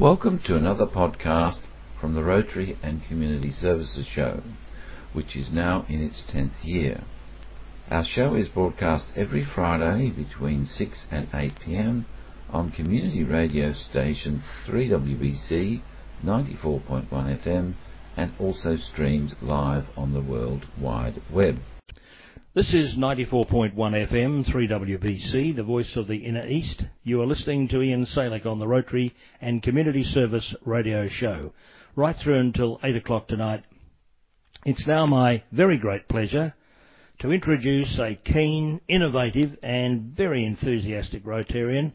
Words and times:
Welcome 0.00 0.40
to 0.46 0.56
another 0.56 0.86
podcast 0.86 1.60
from 2.00 2.16
the 2.16 2.24
Rotary 2.24 2.76
and 2.82 3.04
Community 3.04 3.52
Services 3.52 4.04
Show, 4.04 4.42
which 5.12 5.36
is 5.36 5.52
now 5.52 5.86
in 5.88 6.02
its 6.02 6.24
10th 6.28 6.64
year. 6.64 7.04
Our 7.90 8.04
show 8.04 8.34
is 8.34 8.48
broadcast 8.48 9.04
every 9.14 9.44
Friday 9.44 10.10
between 10.10 10.66
6 10.66 11.06
and 11.12 11.28
8 11.32 11.60
pm 11.60 12.06
on 12.50 12.72
community 12.72 13.22
radio 13.22 13.72
station 13.72 14.42
3WBC 14.66 15.80
94.1 16.24 17.08
FM 17.08 17.74
and 18.16 18.32
also 18.40 18.76
streams 18.76 19.36
live 19.40 19.84
on 19.96 20.12
the 20.12 20.20
World 20.20 20.66
Wide 20.76 21.22
Web. 21.32 21.60
This 22.54 22.72
is 22.72 22.94
94.1 22.94 23.74
FM, 23.74 24.48
3WBC, 24.48 25.56
the 25.56 25.64
voice 25.64 25.96
of 25.96 26.06
the 26.06 26.18
Inner 26.18 26.46
East. 26.46 26.84
You 27.02 27.20
are 27.20 27.26
listening 27.26 27.66
to 27.66 27.82
Ian 27.82 28.06
Salek 28.06 28.46
on 28.46 28.60
the 28.60 28.68
Rotary 28.68 29.12
and 29.40 29.60
Community 29.60 30.04
Service 30.04 30.54
Radio 30.64 31.08
Show, 31.08 31.52
right 31.96 32.14
through 32.22 32.38
until 32.38 32.78
8 32.84 32.94
o'clock 32.94 33.26
tonight. 33.26 33.64
It's 34.64 34.86
now 34.86 35.04
my 35.04 35.42
very 35.50 35.78
great 35.78 36.06
pleasure 36.08 36.54
to 37.22 37.32
introduce 37.32 37.98
a 37.98 38.14
keen, 38.24 38.80
innovative 38.86 39.58
and 39.64 40.16
very 40.16 40.44
enthusiastic 40.44 41.24
Rotarian, 41.24 41.92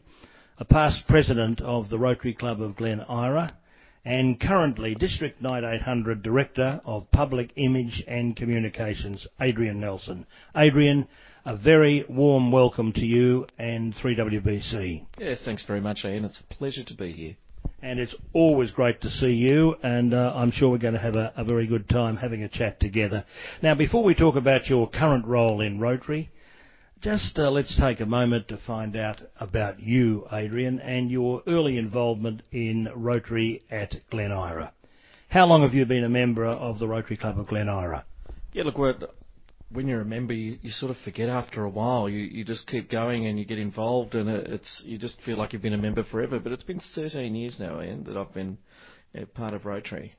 a 0.58 0.66
past 0.66 1.08
president 1.08 1.62
of 1.62 1.88
the 1.88 1.98
Rotary 1.98 2.34
Club 2.34 2.60
of 2.60 2.76
Glen 2.76 3.00
Eira, 3.08 3.56
and 4.04 4.40
currently 4.40 4.94
District 4.94 5.40
9800 5.42 6.22
Director 6.22 6.80
of 6.84 7.10
Public 7.10 7.50
Image 7.56 8.02
and 8.08 8.34
Communications, 8.34 9.26
Adrian 9.40 9.80
Nelson. 9.80 10.26
Adrian, 10.56 11.06
a 11.44 11.56
very 11.56 12.04
warm 12.08 12.50
welcome 12.50 12.92
to 12.92 13.04
you 13.04 13.46
and 13.58 13.94
3WBC. 13.96 15.04
Yes, 15.18 15.38
thanks 15.44 15.64
very 15.66 15.80
much, 15.80 16.04
Ian. 16.04 16.24
It's 16.24 16.40
a 16.40 16.54
pleasure 16.54 16.84
to 16.84 16.94
be 16.94 17.12
here. 17.12 17.36
And 17.82 17.98
it's 17.98 18.14
always 18.34 18.70
great 18.70 19.00
to 19.02 19.10
see 19.10 19.32
you, 19.32 19.74
and 19.82 20.12
uh, 20.12 20.32
I'm 20.34 20.50
sure 20.50 20.70
we're 20.70 20.78
going 20.78 20.94
to 20.94 21.00
have 21.00 21.16
a, 21.16 21.32
a 21.36 21.44
very 21.44 21.66
good 21.66 21.88
time 21.88 22.16
having 22.16 22.42
a 22.42 22.48
chat 22.48 22.78
together. 22.78 23.24
Now, 23.62 23.74
before 23.74 24.02
we 24.02 24.14
talk 24.14 24.36
about 24.36 24.66
your 24.66 24.88
current 24.88 25.26
role 25.26 25.60
in 25.62 25.80
Rotary, 25.80 26.30
just 27.00 27.38
uh, 27.38 27.50
let's 27.50 27.74
take 27.78 28.00
a 28.00 28.06
moment 28.06 28.48
to 28.48 28.58
find 28.66 28.94
out 28.94 29.22
about 29.38 29.80
you, 29.80 30.26
Adrian, 30.30 30.80
and 30.80 31.10
your 31.10 31.42
early 31.46 31.78
involvement 31.78 32.42
in 32.52 32.88
Rotary 32.94 33.62
at 33.70 33.96
Glen 34.10 34.30
Eira. 34.30 34.72
How 35.30 35.46
long 35.46 35.62
have 35.62 35.72
you 35.72 35.86
been 35.86 36.04
a 36.04 36.08
member 36.08 36.44
of 36.44 36.78
the 36.78 36.86
Rotary 36.86 37.16
Club 37.16 37.38
of 37.38 37.46
Glen 37.46 37.68
Eira? 37.68 38.04
Yeah, 38.52 38.64
look, 38.64 38.76
when 39.70 39.86
you're 39.86 40.02
a 40.02 40.04
member, 40.04 40.34
you, 40.34 40.58
you 40.60 40.70
sort 40.72 40.90
of 40.90 40.98
forget 40.98 41.28
after 41.28 41.64
a 41.64 41.70
while. 41.70 42.08
You 42.08 42.18
you 42.18 42.44
just 42.44 42.66
keep 42.66 42.90
going 42.90 43.26
and 43.26 43.38
you 43.38 43.46
get 43.46 43.58
involved, 43.58 44.14
and 44.14 44.28
it's 44.28 44.82
you 44.84 44.98
just 44.98 45.22
feel 45.22 45.38
like 45.38 45.52
you've 45.52 45.62
been 45.62 45.72
a 45.72 45.78
member 45.78 46.04
forever. 46.04 46.38
But 46.38 46.52
it's 46.52 46.64
been 46.64 46.82
13 46.94 47.34
years 47.34 47.56
now, 47.58 47.80
Ian, 47.80 48.04
that 48.04 48.16
I've 48.16 48.34
been 48.34 48.58
yeah, 49.14 49.24
part 49.34 49.54
of 49.54 49.64
Rotary. 49.64 50.14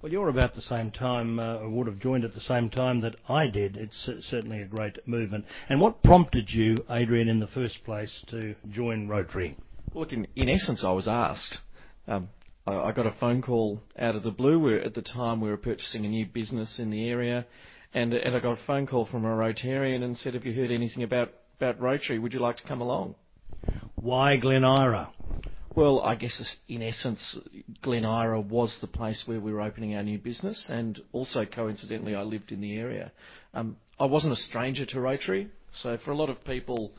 Well, 0.00 0.12
you're 0.12 0.28
about 0.28 0.54
the 0.54 0.62
same 0.62 0.92
time, 0.92 1.40
uh, 1.40 1.56
or 1.56 1.68
would 1.70 1.88
have 1.88 1.98
joined 1.98 2.24
at 2.24 2.32
the 2.32 2.40
same 2.40 2.70
time 2.70 3.00
that 3.00 3.16
I 3.28 3.48
did. 3.48 3.76
It's 3.76 4.08
certainly 4.30 4.62
a 4.62 4.64
great 4.64 4.96
movement. 5.08 5.44
And 5.68 5.80
what 5.80 6.04
prompted 6.04 6.50
you, 6.50 6.76
Adrian, 6.88 7.28
in 7.28 7.40
the 7.40 7.48
first 7.48 7.82
place 7.84 8.12
to 8.28 8.54
join 8.70 9.08
Rotary? 9.08 9.56
Look, 9.94 10.12
in, 10.12 10.28
in 10.36 10.48
essence, 10.48 10.84
I 10.84 10.92
was 10.92 11.08
asked. 11.08 11.58
Um, 12.06 12.28
I, 12.64 12.74
I, 12.74 12.92
got 12.92 13.06
a 13.06 13.14
phone 13.18 13.42
call 13.42 13.80
out 13.98 14.14
of 14.14 14.22
the 14.22 14.30
blue. 14.30 14.78
At 14.78 14.94
the 14.94 15.02
time 15.02 15.40
we 15.40 15.50
were 15.50 15.56
purchasing 15.56 16.04
a 16.04 16.08
new 16.08 16.26
business 16.26 16.78
in 16.78 16.90
the 16.90 17.08
area, 17.08 17.44
and 17.92 18.14
and 18.14 18.36
I 18.36 18.40
got 18.40 18.52
a 18.52 18.66
phone 18.66 18.86
call 18.86 19.06
from 19.06 19.24
a 19.24 19.28
Rotarian 19.28 20.04
and 20.04 20.16
said, 20.16 20.34
"Have 20.34 20.46
you 20.46 20.52
heard 20.52 20.70
anything 20.70 21.02
about 21.02 21.32
about 21.56 21.80
Rotary? 21.80 22.20
Would 22.20 22.32
you 22.32 22.40
like 22.40 22.58
to 22.58 22.68
come 22.68 22.80
along?" 22.80 23.16
Why 23.96 24.36
Glen 24.36 24.64
Eira? 24.64 25.10
Well, 25.78 26.00
I 26.00 26.16
guess 26.16 26.56
in 26.66 26.82
essence, 26.82 27.38
Glen 27.82 28.04
Eira 28.04 28.40
was 28.40 28.76
the 28.80 28.88
place 28.88 29.22
where 29.26 29.38
we 29.38 29.52
were 29.52 29.60
opening 29.60 29.94
our 29.94 30.02
new 30.02 30.18
business, 30.18 30.66
and 30.68 31.00
also 31.12 31.44
coincidentally, 31.44 32.16
I 32.16 32.22
lived 32.22 32.50
in 32.50 32.60
the 32.60 32.76
area. 32.76 33.12
Um, 33.54 33.76
I 33.96 34.06
wasn't 34.06 34.32
a 34.32 34.36
stranger 34.38 34.84
to 34.86 35.00
Rotary, 35.00 35.46
so 35.70 35.96
for 36.04 36.10
a 36.10 36.16
lot 36.16 36.30
of 36.30 36.44
people, 36.44 36.90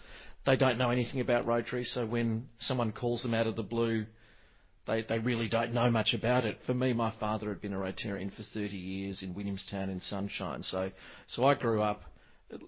they 0.45 0.56
don't 0.56 0.78
know 0.78 0.91
anything 0.91 1.19
about 1.19 1.45
Rotary. 1.45 1.84
So 1.84 2.06
when 2.06 2.47
someone 2.59 2.94
calls 2.94 3.22
them 3.22 3.34
out 3.34 3.47
of 3.47 3.57
the 3.57 3.63
blue, 3.63 4.06
they 4.88 5.19
really 5.22 5.50
don't 5.50 5.73
know 5.73 5.91
much 5.91 6.13
about 6.13 6.46
it. 6.46 6.59
For 6.66 6.73
me, 6.73 6.94
my 6.94 7.11
father 7.19 7.50
had 7.50 7.59
been 7.59 7.73
a 7.73 7.78
Rotarian 7.78 8.34
for 8.34 8.44
30 8.53 8.78
years 8.78 9.22
in 9.22 9.34
Williamstown 9.34 9.90
in 9.90 10.00
Sunshine, 10.00 10.63
so 10.63 10.90
so 11.28 11.44
I 11.44 11.56
grew 11.56 11.81
up 11.81 12.03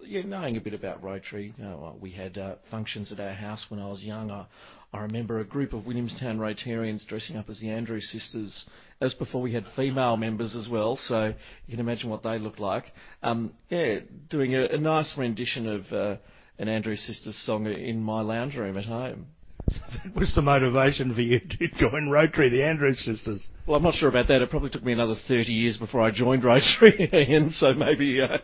yeah, 0.06 0.22
knowing 0.24 0.58
a 0.58 0.62
bit 0.62 0.74
about 0.74 1.02
Rotary. 1.02 1.54
You 1.58 1.64
know, 1.64 1.98
we 2.00 2.12
had 2.12 2.38
uh, 2.38 2.56
functions 2.70 3.12
at 3.12 3.20
our 3.20 3.34
house 3.34 3.66
when 3.70 3.80
I 3.80 3.88
was 3.88 4.04
young. 4.04 4.30
I, 4.94 5.00
remember 5.00 5.40
a 5.40 5.46
group 5.46 5.74
of 5.74 5.86
Williamstown 5.86 6.38
Rotarians 6.38 7.06
dressing 7.08 7.38
up 7.38 7.50
as 7.50 7.60
the 7.60 7.70
Andrews 7.70 8.10
sisters. 8.12 8.66
As 9.00 9.14
before, 9.14 9.42
we 9.42 9.54
had 9.54 9.66
female 9.76 10.18
members 10.18 10.56
as 10.56 10.70
well, 10.70 10.98
so 10.98 11.34
you 11.68 11.72
can 11.72 11.80
imagine 11.80 12.10
what 12.10 12.24
they 12.24 12.38
looked 12.38 12.60
like. 12.60 12.86
Um, 13.24 13.54
yeah, 13.70 14.00
doing 14.30 14.54
a, 14.56 14.66
a, 14.66 14.78
nice 14.78 15.14
rendition 15.18 15.68
of 15.68 15.92
uh, 15.92 16.18
an 16.60 16.68
Andrews 16.68 17.02
sisters 17.08 17.42
song 17.46 17.66
in 17.66 18.02
my 18.02 18.22
lounge 18.22 18.56
room 18.56 18.78
at 18.78 18.86
home. 18.86 19.28
that 19.68 20.16
was 20.16 20.32
the 20.36 20.42
motivation 20.42 21.14
for 21.14 21.22
you 21.22 21.40
to 21.40 21.68
join 21.78 22.10
Rotary, 22.10 22.50
the 22.50 22.64
Andrews 22.64 23.04
sisters. 23.04 23.48
Well, 23.66 23.78
I'm 23.78 23.84
not 23.84 23.96
sure 23.96 24.10
about 24.10 24.28
that. 24.28 24.42
It 24.42 24.50
probably 24.50 24.70
took 24.70 24.84
me 24.84 24.94
another 24.94 25.16
30 25.28 25.52
years 25.52 25.78
before 25.78 26.02
I 26.02 26.12
joined 26.12 26.44
Rotary, 26.44 27.10
and 27.36 27.52
so 27.52 27.74
maybe 27.74 28.22
uh, 28.22 28.40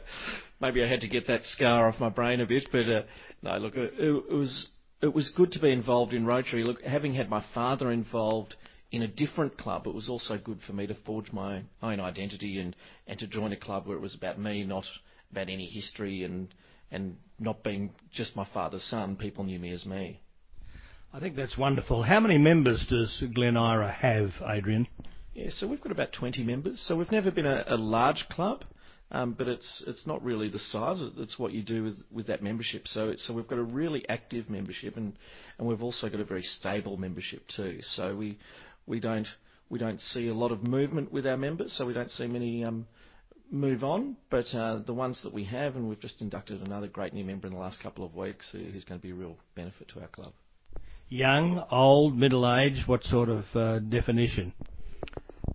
maybe 0.62 0.84
I 0.84 0.88
had 0.88 1.02
to 1.02 1.08
get 1.08 1.28
that 1.28 1.44
scar 1.44 1.88
off 1.90 2.00
my 2.00 2.10
brain 2.10 2.40
a 2.40 2.46
bit. 2.46 2.70
But 2.72 2.90
uh, 2.90 3.02
no, 3.42 3.58
look, 3.58 3.74
it 3.76 4.34
was 4.34 4.70
it 5.02 5.14
was 5.14 5.32
good 5.36 5.52
to 5.54 5.60
be 5.60 5.72
involved 5.72 6.14
in 6.14 6.26
Rotary. 6.26 6.64
Look, 6.64 6.82
having 6.82 7.14
had 7.14 7.30
my 7.30 7.44
father 7.54 7.92
involved 7.92 8.56
in 8.92 9.02
a 9.02 9.08
different 9.08 9.58
club, 9.58 9.86
it 9.86 9.94
was 9.94 10.10
also 10.10 10.38
good 10.38 10.60
for 10.66 10.74
me 10.74 10.88
to 10.88 10.96
forge 11.06 11.32
my 11.32 11.64
own 11.82 12.00
identity 12.00 12.60
and, 12.60 12.76
and 13.06 13.20
to 13.20 13.28
join 13.28 13.52
a 13.52 13.58
club 13.58 13.86
where 13.86 13.98
it 13.98 14.02
was 14.02 14.16
about 14.16 14.40
me, 14.40 14.64
not 14.64 14.86
about 15.32 15.50
any 15.50 15.66
history 15.66 16.24
and 16.24 16.50
and 16.92 17.18
not 17.40 17.64
being 17.64 17.92
just 18.14 18.36
my 18.36 18.48
father's 18.54 18.84
son. 18.84 19.16
People 19.16 19.44
knew 19.44 19.60
me 19.60 19.72
as 19.72 19.86
me. 19.86 20.22
I 21.14 21.20
think 21.20 21.36
that's 21.36 21.58
wonderful. 21.58 22.04
How 22.04 22.20
many 22.20 22.38
members 22.38 22.86
does 22.90 23.24
Glen 23.34 23.58
Eira 23.58 23.92
have, 23.92 24.32
Adrian? 24.48 24.88
Yeah, 25.34 25.50
so 25.52 25.68
we've 25.68 25.82
got 25.82 25.92
about 25.92 26.14
20 26.14 26.44
members. 26.44 26.84
So 26.88 26.96
we've 26.96 27.12
never 27.12 27.32
been 27.32 27.46
a, 27.46 27.64
a 27.68 27.78
large 27.78 28.26
club. 28.30 28.64
Um, 29.10 29.34
but 29.38 29.48
it's 29.48 29.84
it's 29.88 30.06
not 30.06 30.22
really 30.22 30.50
the 30.50 30.60
size. 30.60 31.02
It's 31.18 31.40
what 31.40 31.54
you 31.54 31.64
do 31.64 31.84
with, 31.84 31.98
with 32.12 32.28
that 32.28 32.44
membership. 32.44 32.88
So 32.88 33.14
so 33.16 33.34
we've 33.34 33.48
got 33.48 33.58
a 33.58 33.64
really 33.64 34.08
active 34.10 34.50
membership, 34.50 34.98
and, 34.98 35.14
and 35.58 35.68
we've 35.68 35.82
also 35.82 36.10
got 36.10 36.20
a 36.20 36.26
very 36.26 36.44
stable 36.44 36.98
membership 36.98 37.44
too. 37.56 37.80
So 37.84 38.16
we 38.16 38.38
we 38.86 39.00
don't 39.00 39.28
we 39.70 39.80
don't 39.80 40.02
see 40.02 40.28
a 40.28 40.34
lot 40.34 40.52
of 40.52 40.68
movement 40.68 41.12
with 41.12 41.26
our 41.26 41.38
members. 41.38 41.74
So 41.78 41.86
we 41.86 41.94
don't 41.94 42.12
see 42.12 42.28
many 42.28 42.66
um, 42.66 42.86
move 43.52 43.84
on. 43.84 44.18
But 44.30 44.46
uh, 44.54 44.80
the 44.86 44.94
ones 44.94 45.22
that 45.24 45.34
we 45.34 45.46
have, 45.46 45.76
and 45.76 45.88
we've 45.88 46.00
just 46.00 46.22
inducted 46.22 46.62
another 46.62 46.88
great 46.88 47.14
new 47.14 47.24
member 47.24 47.48
in 47.48 47.54
the 47.54 47.60
last 47.60 47.82
couple 47.82 48.06
of 48.06 48.16
weeks, 48.16 48.48
who, 48.52 48.60
who's 48.60 48.84
going 48.84 49.00
to 49.00 49.06
be 49.06 49.12
a 49.12 49.16
real 49.16 49.38
benefit 49.56 49.90
to 49.94 50.02
our 50.02 50.08
club. 50.08 50.34
Young, 51.10 51.64
old, 51.72 52.18
middle 52.18 52.50
aged. 52.54 52.88
What 52.88 53.04
sort 53.04 53.30
of 53.30 53.46
uh, 53.56 53.80
definition? 53.80 54.54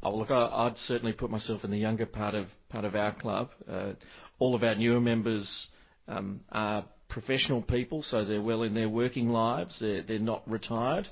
Oh, 0.03 0.17
look, 0.17 0.31
I, 0.31 0.65
would 0.65 0.79
certainly 0.79 1.13
put 1.13 1.31
myself 1.31 1.63
in 1.65 1.71
the 1.71 1.79
younger 1.79 2.07
part 2.07 2.35
of 2.35 2.47
part 2.73 2.85
of 2.85 2.95
our 2.95 3.15
club. 3.15 3.51
Uh, 3.71 3.93
all 4.39 4.55
of 4.55 4.63
our 4.65 4.75
newer 4.75 5.01
members 5.01 5.69
um, 6.09 6.41
are 6.51 6.85
professional 7.09 7.63
people, 7.63 8.03
so 8.03 8.25
they're 8.25 8.43
well 8.43 8.63
in 8.63 8.75
their 8.75 8.89
working 8.89 9.29
lives. 9.29 9.77
They're 9.81 10.03
they're 10.03 10.19
not 10.19 10.49
retired. 10.51 11.07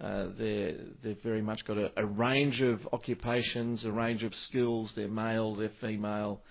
Uh, 0.00 0.28
they're 0.38 0.74
they've 1.02 1.22
very 1.22 1.42
much 1.42 1.64
got 1.66 1.78
a, 1.96 2.06
range 2.06 2.60
of 2.60 2.80
occupations, 2.92 3.84
a 3.84 3.90
range 3.90 4.22
of 4.22 4.34
skills. 4.34 4.92
They're 4.94 5.08
male, 5.08 5.56
they're 5.56 5.72
female, 5.80 6.42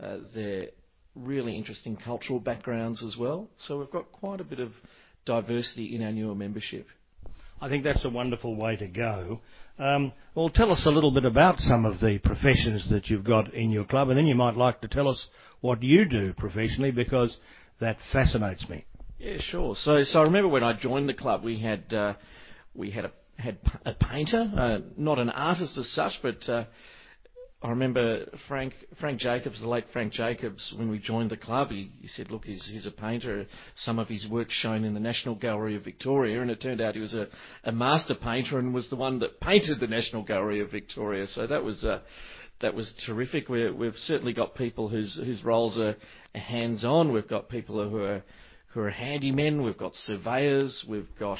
uh, 0.00 0.18
they're 0.34 0.68
really 1.16 1.56
interesting 1.56 1.96
cultural 1.96 2.38
backgrounds 2.38 3.02
as 3.02 3.16
well. 3.16 3.48
So 3.58 3.80
we've 3.80 3.90
got 3.90 4.10
quite 4.12 4.40
a 4.40 4.44
bit 4.44 4.60
of 4.60 4.70
diversity 5.26 5.94
in 5.96 6.02
our 6.02 6.12
newer 6.12 6.34
membership. 6.34 6.86
I 7.62 7.68
think 7.68 7.84
that's 7.84 8.04
a 8.04 8.10
wonderful 8.10 8.56
way 8.56 8.74
to 8.74 8.88
go. 8.88 9.40
Um, 9.78 10.12
well, 10.34 10.50
tell 10.50 10.72
us 10.72 10.82
a 10.84 10.90
little 10.90 11.12
bit 11.12 11.24
about 11.24 11.60
some 11.60 11.84
of 11.84 12.00
the 12.00 12.18
professions 12.18 12.88
that 12.90 13.06
you've 13.06 13.22
got 13.22 13.54
in 13.54 13.70
your 13.70 13.84
club, 13.84 14.08
and 14.08 14.18
then 14.18 14.26
you 14.26 14.34
might 14.34 14.56
like 14.56 14.80
to 14.80 14.88
tell 14.88 15.06
us 15.06 15.28
what 15.60 15.80
you 15.80 16.04
do 16.04 16.32
professionally 16.32 16.90
because 16.90 17.36
that 17.80 17.98
fascinates 18.12 18.68
me. 18.68 18.84
Yeah, 19.20 19.36
sure. 19.38 19.76
So, 19.76 20.02
so 20.02 20.18
I 20.18 20.22
remember 20.24 20.48
when 20.48 20.64
I 20.64 20.72
joined 20.72 21.08
the 21.08 21.14
club, 21.14 21.44
we 21.44 21.60
had 21.60 21.94
uh, 21.94 22.14
we 22.74 22.90
had 22.90 23.04
a 23.04 23.12
had 23.36 23.58
a 23.84 23.94
painter, 23.94 24.50
uh, 24.56 24.78
not 24.96 25.20
an 25.20 25.30
artist 25.30 25.78
as 25.78 25.88
such, 25.90 26.14
but 26.20 26.48
uh, 26.48 26.64
I 27.62 27.70
remember 27.70 28.26
Frank 28.48 28.74
Frank 28.98 29.20
Jacobs, 29.20 29.60
the 29.60 29.68
late 29.68 29.84
Frank 29.92 30.12
Jacobs, 30.12 30.74
when 30.76 30.90
we 30.90 30.98
joined 30.98 31.30
the 31.30 31.36
club, 31.36 31.70
he, 31.70 31.92
he 32.00 32.08
said, 32.08 32.30
"Look, 32.30 32.44
he's, 32.44 32.68
he's 32.70 32.86
a 32.86 32.90
painter. 32.90 33.46
Some 33.76 34.00
of 34.00 34.08
his 34.08 34.26
work 34.28 34.50
shown 34.50 34.82
in 34.82 34.94
the 34.94 35.00
National 35.00 35.36
Gallery 35.36 35.76
of 35.76 35.84
Victoria." 35.84 36.42
And 36.42 36.50
it 36.50 36.60
turned 36.60 36.80
out 36.80 36.96
he 36.96 37.00
was 37.00 37.14
a, 37.14 37.28
a 37.62 37.70
master 37.70 38.16
painter 38.16 38.58
and 38.58 38.74
was 38.74 38.90
the 38.90 38.96
one 38.96 39.20
that 39.20 39.38
painted 39.40 39.78
the 39.78 39.86
National 39.86 40.24
Gallery 40.24 40.60
of 40.60 40.72
Victoria. 40.72 41.28
So 41.28 41.46
that 41.46 41.62
was 41.62 41.84
uh, 41.84 42.00
that 42.60 42.74
was 42.74 42.92
terrific. 43.06 43.48
we 43.48 43.60
have 43.62 43.96
certainly 43.96 44.32
got 44.32 44.56
people 44.56 44.88
whose 44.88 45.14
whose 45.14 45.44
roles 45.44 45.78
are 45.78 45.94
hands-on. 46.34 47.12
We've 47.12 47.28
got 47.28 47.48
people 47.48 47.88
who 47.88 48.02
are 48.02 48.24
who 48.74 48.80
are 48.80 48.90
handymen. 48.90 49.64
We've 49.64 49.78
got 49.78 49.94
surveyors. 49.94 50.84
We've 50.88 51.08
got 51.16 51.38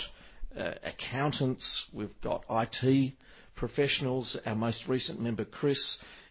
uh, 0.59 0.73
accountants, 0.85 1.87
we've 1.93 2.21
got 2.23 2.45
IT 2.51 3.15
professionals. 3.63 4.37
Our 4.45 4.57
most 4.57 4.89
recent 4.89 5.21
member, 5.21 5.45
Chris, 5.45 5.79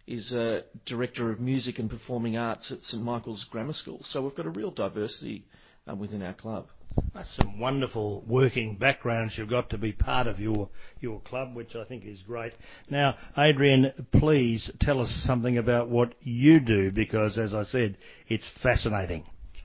is 0.05 0.33
a 0.33 0.63
Director 0.85 1.31
of 1.31 1.39
Music 1.39 1.79
and 1.79 1.89
Performing 1.89 2.35
Arts 2.35 2.69
at 2.73 2.83
St 2.83 3.01
Michael's 3.01 3.45
Grammar 3.49 3.71
School. 3.71 4.01
So 4.03 4.21
we've 4.21 4.35
got 4.35 4.47
a 4.47 4.49
real 4.49 4.69
diversity 4.69 5.45
um, 5.87 5.97
within 5.97 6.21
our 6.23 6.33
club. 6.33 6.67
That's 7.13 7.33
some 7.37 7.57
wonderful 7.57 8.25
working 8.27 8.75
backgrounds 8.75 9.35
you've 9.37 9.49
got 9.49 9.69
to 9.69 9.77
be 9.77 9.93
part 9.93 10.27
of 10.27 10.41
your 10.41 10.67
your 10.99 11.21
club, 11.21 11.55
which 11.55 11.73
I 11.73 11.85
think 11.85 12.03
is 12.05 12.19
great. 12.27 12.51
Now, 12.89 13.15
Adrian, 13.37 13.93
please 14.11 14.69
tell 14.81 14.99
us 14.99 15.23
something 15.25 15.57
about 15.57 15.87
what 15.87 16.15
you 16.19 16.59
do, 16.59 16.91
because 16.91 17.37
as 17.37 17.53
I 17.53 17.63
said, 17.63 17.95
it's 18.27 18.43
fascinating. 18.61 19.23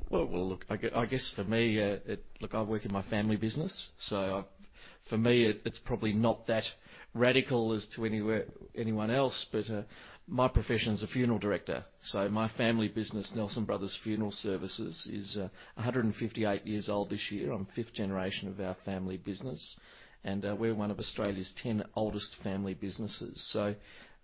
Well, 0.09 0.27
well, 0.27 0.51
look, 0.51 0.65
I 0.71 1.07
guess 1.07 1.33
for 1.35 1.43
me, 1.43 1.83
uh, 1.83 1.97
it, 2.07 2.25
look, 2.41 2.55
I 2.55 2.63
work 2.63 2.85
in 2.85 2.93
my 2.93 3.03
family 3.03 3.35
business, 3.35 3.89
so 3.99 4.45
for 5.09 5.19
me, 5.19 5.47
it, 5.47 5.63
it's 5.65 5.81
probably 5.81 6.13
not 6.13 6.47
that 6.47 6.63
radical 7.17 7.73
as 7.73 7.87
to 7.97 8.43
anyone 8.75 9.11
else, 9.11 9.47
but 9.53 9.69
uh, 9.71 9.83
my 10.29 10.49
profession 10.49 10.93
is 10.93 11.03
a 11.03 11.07
funeral 11.07 11.39
director. 11.39 11.85
So 12.03 12.29
my 12.29 12.49
family 12.57 12.89
business, 12.89 13.31
Nelson 13.35 13.65
Brothers 13.65 13.97
Funeral 14.03 14.33
Services, 14.33 15.09
is 15.11 15.37
uh, 15.37 15.49
158 15.75 16.67
years 16.67 16.89
old 16.89 17.11
this 17.11 17.31
year. 17.31 17.53
I'm 17.53 17.67
fifth 17.77 17.95
generation 17.95 18.49
of 18.49 18.61
our 18.61 18.77
family 18.85 19.17
business, 19.17 19.77
and 20.25 20.45
uh, 20.45 20.57
we're 20.59 20.75
one 20.75 20.91
of 20.91 20.99
Australia's 20.99 21.53
10 21.63 21.85
oldest 21.95 22.31
family 22.43 22.75
businesses. 22.75 23.51
So 23.53 23.75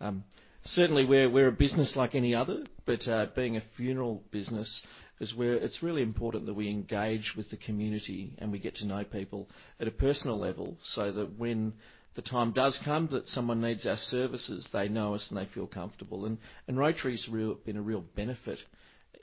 um, 0.00 0.24
certainly 0.64 1.04
we're, 1.04 1.30
we're 1.30 1.48
a 1.48 1.52
business 1.52 1.94
like 1.94 2.14
any 2.14 2.34
other, 2.34 2.64
but 2.84 3.00
being 3.34 3.56
a 3.56 3.62
funeral 3.76 4.22
business 4.30 4.82
is 5.20 5.34
where 5.34 5.54
it's 5.54 5.84
really 5.84 6.02
important 6.02 6.46
that 6.46 6.54
we 6.54 6.68
engage 6.68 7.34
with 7.36 7.48
the 7.50 7.56
community 7.56 8.34
and 8.38 8.50
we 8.50 8.58
get 8.58 8.74
to 8.74 8.86
know 8.86 9.04
people 9.04 9.48
at 9.78 9.86
a 9.86 9.92
personal 9.92 10.36
level 10.36 10.76
so 10.82 11.12
that 11.12 11.38
when 11.38 11.72
the 12.14 12.22
time 12.22 12.52
does 12.52 12.78
come 12.84 13.08
that 13.12 13.28
someone 13.28 13.60
needs 13.60 13.86
our 13.86 13.96
services, 13.96 14.68
they 14.72 14.88
know 14.88 15.14
us 15.14 15.26
and 15.30 15.38
they 15.38 15.48
feel 15.52 15.66
comfortable. 15.66 16.26
And, 16.26 16.38
and 16.68 16.78
Rotary's 16.78 17.28
real, 17.30 17.54
been 17.54 17.76
a 17.76 17.82
real 17.82 18.04
benefit 18.14 18.58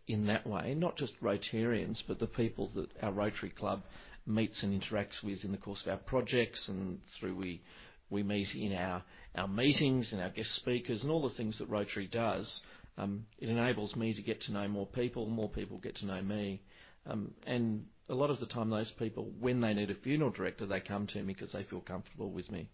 in 0.07 0.25
that 0.27 0.47
way, 0.47 0.73
not 0.73 0.97
just 0.97 1.13
Rotarians, 1.21 2.01
but 2.07 2.19
the 2.19 2.27
people 2.27 2.71
that 2.75 2.89
our 3.01 3.11
Rotary 3.11 3.51
Club 3.51 3.83
meets 4.25 4.63
and 4.63 4.79
interacts 4.79 5.23
with 5.23 5.43
in 5.43 5.51
the 5.51 5.57
course 5.57 5.81
of 5.85 5.91
our 5.91 5.97
projects 5.97 6.67
and 6.67 6.99
through 7.19 7.35
we 7.35 7.61
we 8.09 8.23
meet 8.23 8.47
in 8.55 8.73
our, 8.73 9.03
our 9.35 9.47
meetings 9.47 10.11
and 10.11 10.21
our 10.21 10.29
guest 10.29 10.55
speakers 10.55 11.03
and 11.03 11.11
all 11.11 11.21
the 11.21 11.35
things 11.35 11.59
that 11.59 11.69
Rotary 11.69 12.07
does. 12.07 12.61
Um, 12.97 13.25
it 13.37 13.49
enables 13.49 13.95
me 13.95 14.13
to 14.13 14.21
get 14.21 14.41
to 14.43 14.51
know 14.51 14.67
more 14.67 14.87
people, 14.87 15.27
more 15.27 15.49
people 15.49 15.77
get 15.77 15.95
to 15.97 16.05
know 16.05 16.21
me. 16.21 16.61
Um, 17.05 17.33
and 17.45 17.85
a 18.09 18.15
lot 18.15 18.29
of 18.29 18.39
the 18.39 18.45
time, 18.47 18.69
those 18.69 18.91
people, 18.97 19.31
when 19.39 19.61
they 19.61 19.73
need 19.73 19.91
a 19.91 19.95
funeral 19.95 20.31
director, 20.31 20.65
they 20.65 20.79
come 20.79 21.07
to 21.07 21.21
me 21.21 21.33
because 21.33 21.51
they 21.51 21.63
feel 21.63 21.81
comfortable 21.81 22.31
with 22.31 22.51
me. 22.51 22.69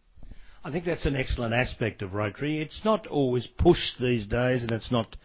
I 0.65 0.71
think 0.71 0.85
that's 0.85 1.05
an 1.05 1.15
excellent 1.15 1.53
aspect 1.53 2.01
of 2.01 2.15
Rotary. 2.15 2.59
It's 2.59 2.81
not 2.83 3.05
always 3.05 3.45
pushed 3.45 3.99
these 3.99 4.25
days, 4.25 4.63
and 4.63 4.71
it's 4.71 4.89
not 4.89 5.15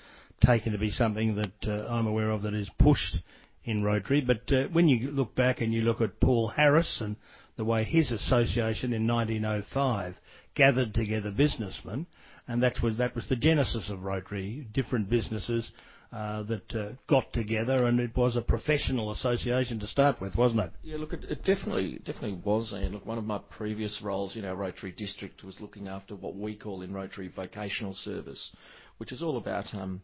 taken 0.45 0.73
to 0.73 0.79
be 0.79 0.91
something 0.91 1.35
that 1.37 1.67
uh, 1.67 1.87
I'm 1.89 2.07
aware 2.07 2.29
of 2.29 2.43
that 2.43 2.53
is 2.53 2.69
pushed 2.79 3.23
in 3.65 3.83
Rotary. 3.83 4.21
But 4.21 4.53
uh, 4.53 4.65
when 4.65 4.87
you 4.87 5.11
look 5.11 5.35
back 5.35 5.63
and 5.63 5.73
you 5.73 5.81
look 5.81 6.03
at 6.03 6.21
Paul 6.21 6.49
Harris 6.49 6.99
and 7.01 7.17
the 7.57 7.65
way 7.65 7.85
his 7.85 8.13
association 8.13 8.93
in 8.93 9.07
1905 9.07 10.17
gathered 10.55 10.93
together 10.93 11.31
businessmen, 11.31 12.07
and 12.47 12.63
that 12.63 12.83
was 12.83 12.99
that 12.99 13.15
was 13.15 13.25
the 13.31 13.37
genesis 13.37 13.89
of 13.89 14.03
Rotary. 14.03 14.67
Different 14.75 15.09
businesses 15.09 15.71
that 16.13 16.75
uh, 16.75 16.89
got 17.09 17.33
together, 17.33 17.87
and 17.87 18.01
it 18.01 18.17
was 18.17 18.37
a 18.37 18.43
professional 18.43 19.13
association 19.13 19.79
to 19.79 19.87
start 19.87 20.21
with, 20.21 20.35
wasn't 20.35 20.61
it? 20.61 20.73
Yeah, 20.83 20.97
look, 20.97 21.13
it, 21.13 21.25
it 21.25 21.45
definitely 21.45 22.01
definitely 22.05 22.41
was. 22.45 22.73
And 22.73 22.95
look, 22.95 23.07
one 23.07 23.19
of 23.19 23.25
my 23.25 23.39
previous 23.51 24.01
roles 24.03 24.37
in 24.37 24.45
our 24.45 24.57
Rotary 24.57 24.93
district 24.93 25.45
was 25.45 25.61
looking 25.61 25.89
after 25.89 26.17
what 26.17 26.37
we 26.37 26.57
call 26.57 26.83
in 26.83 26.93
Rotary 26.93 27.29
vocational 27.29 27.95
service, 27.95 28.51
which 28.99 29.13
is 29.13 29.23
all 29.23 29.37
about 29.37 29.73
um, 29.75 30.03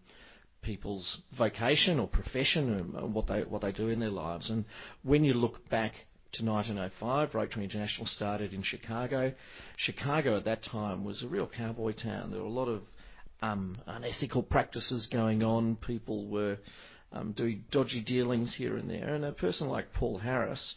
people's 0.62 1.22
vocation 1.36 1.98
or 1.98 2.06
profession 2.06 2.92
and 2.96 3.14
what 3.14 3.26
they 3.26 3.40
what 3.42 3.62
they 3.62 3.72
do 3.72 3.88
in 3.88 4.00
their 4.00 4.10
lives. 4.10 4.48
And 4.50 4.64
when 5.02 5.24
you 5.24 5.34
look 5.34 5.68
back 5.68 5.92
to 6.34 6.44
1905, 6.44 7.34
Rotary 7.34 7.64
International 7.64 8.06
started 8.06 8.52
in 8.52 8.62
Chicago. 8.62 9.32
Chicago 9.76 10.36
at 10.36 10.44
that 10.44 10.62
time 10.62 11.04
was 11.04 11.22
a 11.22 11.28
real 11.28 11.48
cowboy 11.48 11.92
town. 11.92 12.30
There 12.30 12.40
were 12.40 12.46
a 12.46 12.50
lot 12.50 12.68
of 12.68 12.82
um, 13.42 13.76
unethical 13.86 14.42
practices 14.42 15.08
going 15.12 15.42
on. 15.42 15.76
People 15.76 16.26
were 16.26 16.58
um, 17.12 17.32
doing 17.32 17.64
dodgy 17.70 18.00
dealings 18.00 18.54
here 18.56 18.76
and 18.76 18.90
there. 18.90 19.14
And 19.14 19.24
a 19.24 19.32
person 19.32 19.68
like 19.68 19.92
Paul 19.92 20.18
Harris 20.18 20.74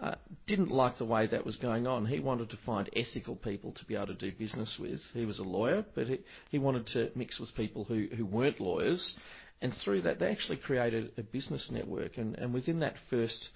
uh, 0.00 0.14
didn't 0.46 0.70
like 0.70 0.98
the 0.98 1.04
way 1.04 1.26
that 1.26 1.44
was 1.44 1.56
going 1.56 1.86
on. 1.86 2.06
He 2.06 2.20
wanted 2.20 2.50
to 2.50 2.58
find 2.64 2.88
ethical 2.94 3.36
people 3.36 3.72
to 3.72 3.84
be 3.84 3.94
able 3.94 4.08
to 4.08 4.14
do 4.14 4.32
business 4.32 4.76
with. 4.78 5.00
He 5.12 5.24
was 5.24 5.38
a 5.38 5.44
lawyer, 5.44 5.84
but 5.94 6.06
he, 6.06 6.20
he 6.50 6.58
wanted 6.58 6.86
to 6.88 7.10
mix 7.14 7.40
with 7.40 7.54
people 7.54 7.84
who, 7.84 8.06
who 8.16 8.24
weren't 8.24 8.60
lawyers. 8.60 9.16
And 9.60 9.74
through 9.84 10.02
that, 10.02 10.20
they 10.20 10.30
actually 10.30 10.58
created 10.58 11.12
a 11.18 11.22
business 11.22 11.68
network. 11.72 12.16
And, 12.16 12.36
and 12.38 12.54
within 12.54 12.80
that 12.80 12.94
first 13.10 13.48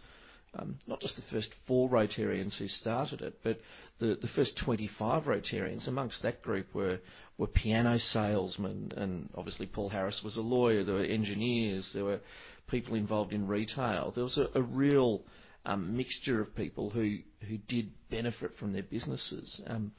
not 0.86 1.00
just 1.00 1.16
the 1.16 1.22
first 1.30 1.50
four 1.66 1.88
Rotarians 1.88 2.58
who 2.58 2.68
started 2.68 3.22
it, 3.22 3.38
but 3.42 3.60
the, 3.98 4.18
the 4.20 4.28
first 4.34 4.60
25 4.64 5.24
Rotarians. 5.24 5.88
Amongst 5.88 6.22
that 6.22 6.42
group 6.42 6.74
were, 6.74 6.98
were 7.38 7.46
piano 7.46 7.98
salesmen, 7.98 8.92
and 8.96 9.30
obviously 9.34 9.66
Paul 9.66 9.88
Harris 9.88 10.20
was 10.22 10.36
a 10.36 10.42
lawyer. 10.42 10.84
There 10.84 10.96
were 10.96 11.04
engineers. 11.04 11.90
There 11.94 12.04
were 12.04 12.20
people 12.68 12.94
involved 12.94 13.32
in 13.32 13.46
retail. 13.46 14.12
There 14.14 14.24
was 14.24 14.38
a, 14.54 14.62
real 14.62 15.22
um, 15.64 15.96
mixture 15.96 16.40
of 16.40 16.54
people 16.54 16.90
who, 16.90 17.18
who 17.48 17.58
did 17.68 17.92
benefit 18.10 18.52
from 18.58 18.72
their 18.72 18.82
businesses. 18.82 19.60
Um, 19.66 19.92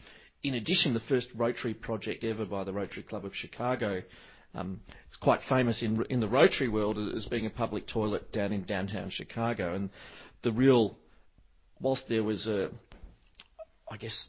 in 0.44 0.56
addition, 0.56 0.94
the 0.94 1.02
first 1.08 1.28
Rotary 1.36 1.74
project 1.74 2.24
ever 2.24 2.46
by 2.46 2.64
the 2.64 2.74
Rotary 2.74 3.04
Club 3.04 3.26
of 3.26 3.34
Chicago 3.34 4.02
um, 4.02 4.04
Um, 4.56 4.82
it's 5.08 5.18
quite 5.18 5.42
famous 5.50 5.82
in 5.82 6.04
in 6.10 6.20
the 6.20 6.28
Rotary 6.28 6.70
world 6.70 6.98
as 7.16 7.26
being 7.26 7.46
a 7.46 7.50
public 7.50 7.88
toilet 7.88 8.32
down 8.32 8.52
in 8.52 8.64
downtown 8.64 9.10
Chicago. 9.10 9.74
And 9.74 9.90
the 10.44 10.52
real, 10.52 10.98
whilst 11.80 12.04
there 12.08 12.24
was 12.24 12.46
a, 12.46 12.70
I 13.90 13.98
guess, 13.98 14.28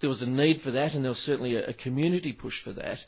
there 0.00 0.10
was 0.10 0.22
a 0.22 0.26
need 0.26 0.60
for 0.62 0.70
that, 0.72 0.92
and 0.92 1.04
there 1.04 1.10
was 1.10 1.18
certainly 1.18 1.56
a, 1.56 1.68
a 1.68 1.74
community 1.74 2.32
push 2.32 2.62
for 2.62 2.72
that. 2.74 2.98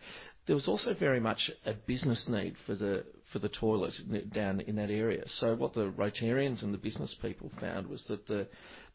There 0.47 0.57
was 0.57 0.69
also 0.69 0.95
very 0.95 1.21
much 1.21 1.51
a 1.65 1.75
business 1.75 2.27
need 2.29 2.55
for 2.65 2.75
the 2.75 3.05
for 3.33 3.41
the 3.41 3.49
toilet 3.49 3.93
down 4.33 4.61
in 4.61 4.77
that 4.77 4.91
area. 4.91 5.25
So 5.27 5.57
what 5.57 5.75
the 5.75 5.91
Rotarians 5.91 6.63
and 6.63 6.73
the 6.73 6.79
business 6.79 7.15
people 7.21 7.51
found 7.61 7.89
was 7.89 8.05
that 8.09 8.27
the 8.27 8.47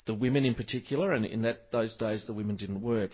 the 0.06 0.13
women 0.13 0.45
in 0.45 0.56
particular, 0.56 1.13
and 1.13 1.25
in 1.25 1.42
that 1.44 1.71
those 1.71 1.95
days 1.95 2.24
the 2.25 2.33
women 2.33 2.56
didn't 2.56 2.81
work, 2.81 3.12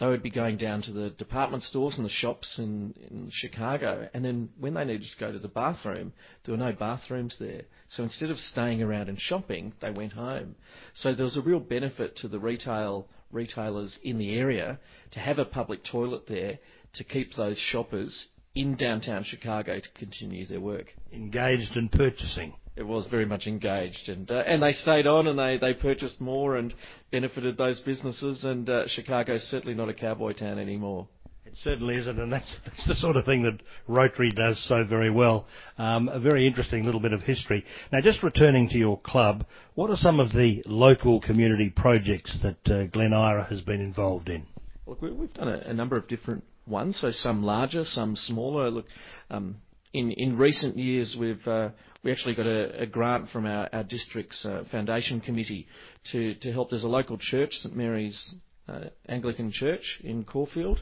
they 0.00 0.06
would 0.06 0.22
be 0.22 0.30
going 0.30 0.56
down 0.56 0.82
to 0.82 0.92
the 0.92 1.10
department 1.10 1.62
stores 1.62 1.96
and 1.96 2.04
the 2.04 2.10
shops 2.10 2.58
in, 2.58 2.94
in 3.10 3.30
Chicago, 3.32 4.08
and 4.14 4.24
then 4.24 4.48
when 4.58 4.74
they 4.74 4.84
needed 4.84 5.06
to 5.12 5.20
go 5.20 5.30
to 5.30 5.38
the 5.38 5.48
bathroom, 5.48 6.12
there 6.44 6.52
were 6.52 6.64
no 6.64 6.72
bathrooms 6.72 7.36
there. 7.38 7.62
So 7.88 8.02
instead 8.02 8.30
of 8.30 8.38
staying 8.38 8.82
around 8.82 9.08
and 9.08 9.20
shopping, 9.20 9.74
they 9.80 9.90
went 9.90 10.14
home. 10.14 10.56
So 10.94 11.14
there 11.14 11.24
was 11.24 11.36
a 11.36 11.42
real 11.42 11.60
benefit 11.60 12.16
to 12.16 12.28
the 12.28 12.40
retail 12.40 13.06
retailers 13.30 13.98
in 14.02 14.18
the 14.18 14.36
area 14.36 14.78
to 15.12 15.18
have 15.18 15.38
a 15.38 15.44
public 15.44 15.84
toilet 15.84 16.26
there 16.26 16.58
to 16.94 17.04
keep 17.04 17.34
those 17.34 17.56
shoppers 17.56 18.26
in 18.54 18.76
downtown 18.76 19.24
Chicago 19.24 19.80
to 19.80 19.88
continue 19.98 20.46
their 20.46 20.60
work. 20.60 20.86
Engaged 21.12 21.76
in 21.76 21.88
purchasing 21.88 22.52
it 22.76 22.82
was 22.82 23.06
very 23.08 23.26
much 23.26 23.46
engaged, 23.46 24.08
and 24.08 24.30
uh, 24.30 24.42
and 24.46 24.62
they 24.62 24.72
stayed 24.72 25.06
on 25.06 25.26
and 25.26 25.38
they, 25.38 25.58
they 25.58 25.74
purchased 25.74 26.20
more 26.20 26.56
and 26.56 26.74
benefited 27.10 27.56
those 27.56 27.80
businesses. 27.80 28.44
And 28.44 28.68
uh, 28.68 28.88
Chicago's 28.88 29.42
certainly 29.42 29.74
not 29.74 29.88
a 29.88 29.94
cowboy 29.94 30.32
town 30.32 30.58
anymore. 30.58 31.06
It 31.44 31.54
certainly 31.62 31.96
isn't, 31.96 32.18
and 32.18 32.32
that's, 32.32 32.50
that's 32.64 32.86
the 32.86 32.94
sort 32.94 33.16
of 33.16 33.26
thing 33.26 33.42
that 33.42 33.60
Rotary 33.86 34.30
does 34.30 34.64
so 34.68 34.84
very 34.84 35.10
well. 35.10 35.46
Um, 35.76 36.08
a 36.08 36.18
very 36.18 36.46
interesting 36.46 36.86
little 36.86 37.00
bit 37.00 37.12
of 37.12 37.20
history. 37.22 37.66
Now, 37.92 38.00
just 38.00 38.22
returning 38.22 38.70
to 38.70 38.78
your 38.78 38.98
club, 39.00 39.44
what 39.74 39.90
are 39.90 39.96
some 39.96 40.18
of 40.18 40.30
the 40.30 40.62
local 40.64 41.20
community 41.20 41.68
projects 41.68 42.38
that 42.42 42.74
uh, 42.74 42.84
Glen 42.84 43.12
Eira 43.12 43.44
has 43.50 43.60
been 43.60 43.82
involved 43.82 44.30
in? 44.30 44.46
Look, 44.86 45.02
we've 45.02 45.34
done 45.34 45.48
a, 45.48 45.58
a 45.66 45.74
number 45.74 45.96
of 45.96 46.08
different 46.08 46.42
ones, 46.66 46.98
so 47.00 47.10
some 47.10 47.42
larger, 47.42 47.84
some 47.84 48.16
smaller. 48.16 48.70
Look, 48.70 48.86
um, 49.28 49.56
in 49.92 50.38
recent 50.38 50.76
years, 50.76 51.16
we've 51.18 51.46
uh, 51.46 51.70
we 52.02 52.10
actually 52.10 52.34
got 52.34 52.46
a, 52.46 52.86
grant 52.86 53.30
from 53.30 53.46
our, 53.46 53.84
district's 53.84 54.44
uh, 54.44 54.64
foundation 54.70 55.20
committee 55.20 55.66
to 56.12 56.34
help. 56.52 56.70
There's 56.70 56.84
a 56.84 56.88
local 56.88 57.18
church, 57.18 57.52
St 57.52 57.76
Mary's 57.76 58.34
uh, 58.68 58.86
Anglican 59.08 59.52
Church 59.52 60.00
in 60.02 60.24
Caulfield, 60.24 60.80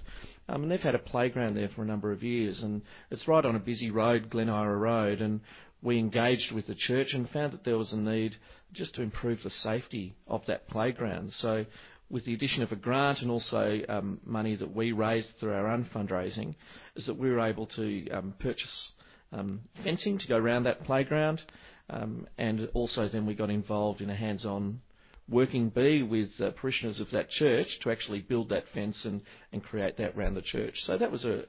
um, 0.49 0.63
and 0.63 0.71
they've 0.71 0.81
had 0.81 0.95
a 0.95 0.99
playground 0.99 1.57
there 1.57 1.69
for 1.75 1.83
a 1.83 1.87
number 1.87 2.13
of 2.13 2.23
years, 2.23 2.63
and 2.63 2.83
it's 3.11 3.29
right 3.29 3.45
on 3.45 3.57
a 3.57 3.61
busy 3.61 3.91
road, 3.91 4.31
Glen 4.31 4.49
Eira 4.49 4.77
Road, 4.77 5.21
and 5.21 5.41
we 5.83 5.99
engaged 5.99 6.53
with 6.53 6.67
the 6.67 6.75
church 6.75 7.09
and 7.13 7.29
found 7.31 7.53
that 7.53 7.65
there 7.65 7.79
was 7.79 7.93
a 7.93 7.97
need 7.97 8.37
just 8.73 8.95
to 8.95 9.03
improve 9.03 9.43
the 9.43 9.51
safety 9.51 10.15
of 10.27 10.45
that 10.47 10.69
playground. 10.69 11.33
So 11.33 11.65
with 12.11 12.25
the 12.25 12.35
addition 12.35 12.63
of 12.63 12.73
a 12.73 12.77
grant 12.77 13.21
and 13.21 13.31
also 13.31 13.79
um, 13.89 14.21
money 14.25 14.57
that 14.57 14.75
we 14.75 14.93
raised 14.93 15.31
through 15.39 15.55
our 15.55 15.69
own 15.69 15.89
fundraising, 15.95 16.55
is 16.97 17.07
that 17.07 17.17
we 17.17 17.31
were 17.31 17.41
able 17.41 17.67
to 17.67 18.11
um, 18.11 18.35
purchase 18.41 18.93
um, 19.33 19.61
fencing 19.85 20.19
to 20.19 20.29
go 20.29 20.37
around 20.37 20.65
that 20.65 20.85
playground, 20.85 21.41
um, 21.89 22.27
and 22.39 22.69
also 22.75 23.09
then 23.09 23.27
we 23.27 23.35
got 23.35 23.51
involved 23.51 24.01
in 24.01 24.11
a 24.11 24.17
hands-on 24.17 24.81
working 25.29 25.69
bee 25.69 26.03
with 26.03 26.29
uh, 26.41 26.51
parishioners 26.51 27.01
of 27.01 27.11
that 27.13 27.31
church 27.31 27.69
to 27.83 27.91
actually 27.91 28.21
build 28.21 28.49
that 28.49 28.65
fence 28.75 29.05
and, 29.05 29.23
and 29.53 29.63
create 29.63 29.97
that 29.97 30.17
around 30.17 30.35
the 30.35 30.43
church. 30.43 30.75
So 30.83 30.99
that 30.99 31.11
was 31.11 31.25
a 31.25 31.45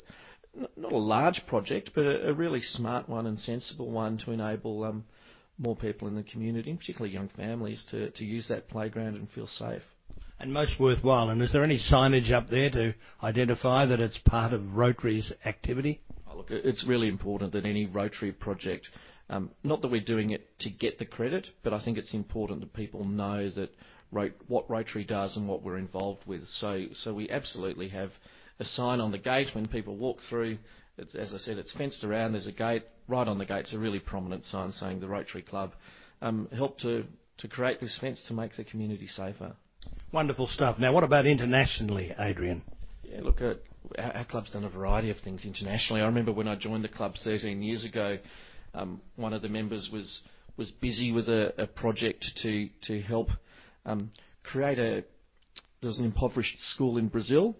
not 0.75 0.91
a 0.91 0.97
large 0.97 1.41
project, 1.47 1.91
but 1.95 2.05
a, 2.05 2.29
a 2.29 2.33
really 2.33 2.61
smart 2.61 3.07
one 3.07 3.25
and 3.25 3.39
sensible 3.39 3.89
one 3.89 4.17
to 4.19 4.31
enable 4.31 4.83
um, 4.83 5.05
more 5.57 5.75
people 5.75 6.07
in 6.07 6.15
the 6.15 6.23
community, 6.23 6.73
particularly 6.73 7.13
young 7.13 7.29
families, 7.35 7.83
to, 7.91 8.09
to 8.11 8.25
use 8.25 8.47
that 8.49 8.67
playground 8.67 9.15
and 9.15 9.29
feel 9.31 9.47
safe. 9.47 9.81
And 10.39 10.51
most 10.51 10.79
worthwhile. 10.79 11.29
And 11.29 11.41
is 11.41 11.53
there 11.53 11.63
any 11.63 11.79
signage 11.79 12.31
up 12.31 12.49
there 12.49 12.69
to 12.71 12.93
identify 13.23 13.85
that 13.85 14.01
it's 14.01 14.17
part 14.25 14.53
of 14.53 14.75
Rotary's 14.75 15.31
activity? 15.45 16.01
Look, 16.35 16.47
it's 16.49 16.85
really 16.87 17.07
important 17.07 17.53
that 17.53 17.65
any 17.65 17.85
Rotary 17.85 18.31
project, 18.31 18.87
um, 19.29 19.51
not 19.63 19.81
that 19.81 19.89
we're 19.89 20.01
doing 20.01 20.31
it 20.31 20.47
to 20.59 20.69
get 20.69 20.99
the 20.99 21.05
credit, 21.05 21.47
but 21.63 21.73
I 21.73 21.83
think 21.83 21.97
it's 21.97 22.13
important 22.13 22.61
that 22.61 22.73
people 22.73 23.05
know 23.05 23.49
that 23.51 23.69
what 24.47 24.69
Rotary 24.69 25.03
does 25.03 25.37
and 25.37 25.47
what 25.47 25.63
we're 25.63 25.77
involved 25.77 26.25
with. 26.25 26.41
So, 26.49 26.85
so 26.93 27.13
we 27.13 27.29
absolutely 27.29 27.89
have 27.89 28.11
a 28.59 28.65
sign 28.65 28.99
on 28.99 29.11
the 29.11 29.17
gate 29.17 29.47
when 29.53 29.67
people 29.67 29.95
walk 29.95 30.17
through. 30.29 30.57
It's, 30.97 31.15
as 31.15 31.33
I 31.33 31.37
said, 31.37 31.57
it's 31.57 31.71
fenced 31.73 32.03
around. 32.03 32.33
There's 32.33 32.47
a 32.47 32.51
gate 32.51 32.83
right 33.07 33.27
on 33.27 33.37
the 33.37 33.45
gate. 33.45 33.61
It's 33.61 33.73
a 33.73 33.79
really 33.79 33.99
prominent 33.99 34.45
sign 34.45 34.71
saying 34.71 34.99
the 34.99 35.07
Rotary 35.07 35.41
Club 35.41 35.71
um, 36.21 36.47
helped 36.55 36.81
to, 36.81 37.05
to 37.37 37.47
create 37.47 37.79
this 37.79 37.97
fence 37.99 38.21
to 38.27 38.33
make 38.33 38.55
the 38.55 38.63
community 38.63 39.07
safer. 39.07 39.53
Wonderful 40.11 40.47
stuff. 40.47 40.77
Now, 40.77 40.93
what 40.93 41.03
about 41.03 41.25
internationally, 41.25 42.13
Adrian? 42.19 42.61
Yeah, 43.03 43.21
look, 43.21 43.41
uh, 43.41 43.53
our, 43.97 44.17
our, 44.17 44.25
club's 44.25 44.51
done 44.51 44.63
a 44.63 44.69
variety 44.69 45.09
of 45.09 45.17
things 45.19 45.45
internationally. 45.45 46.01
I 46.01 46.05
remember 46.05 46.31
when 46.31 46.47
I 46.47 46.55
joined 46.55 46.83
the 46.83 46.89
club 46.89 47.15
13 47.23 47.61
years 47.61 47.83
ago, 47.83 48.17
um, 48.73 49.01
one 49.15 49.33
of 49.33 49.41
the 49.41 49.49
members 49.49 49.89
was 49.91 50.21
was 50.57 50.71
busy 50.71 51.11
with 51.11 51.29
a, 51.29 51.53
a 51.61 51.67
project 51.67 52.25
to 52.43 52.69
to 52.87 53.01
help 53.01 53.29
um, 53.85 54.11
create 54.43 54.79
a. 54.79 55.03
There 55.81 55.87
was 55.87 55.99
an 55.99 56.05
impoverished 56.05 56.57
school 56.73 56.97
in 56.97 57.07
Brazil, 57.07 57.55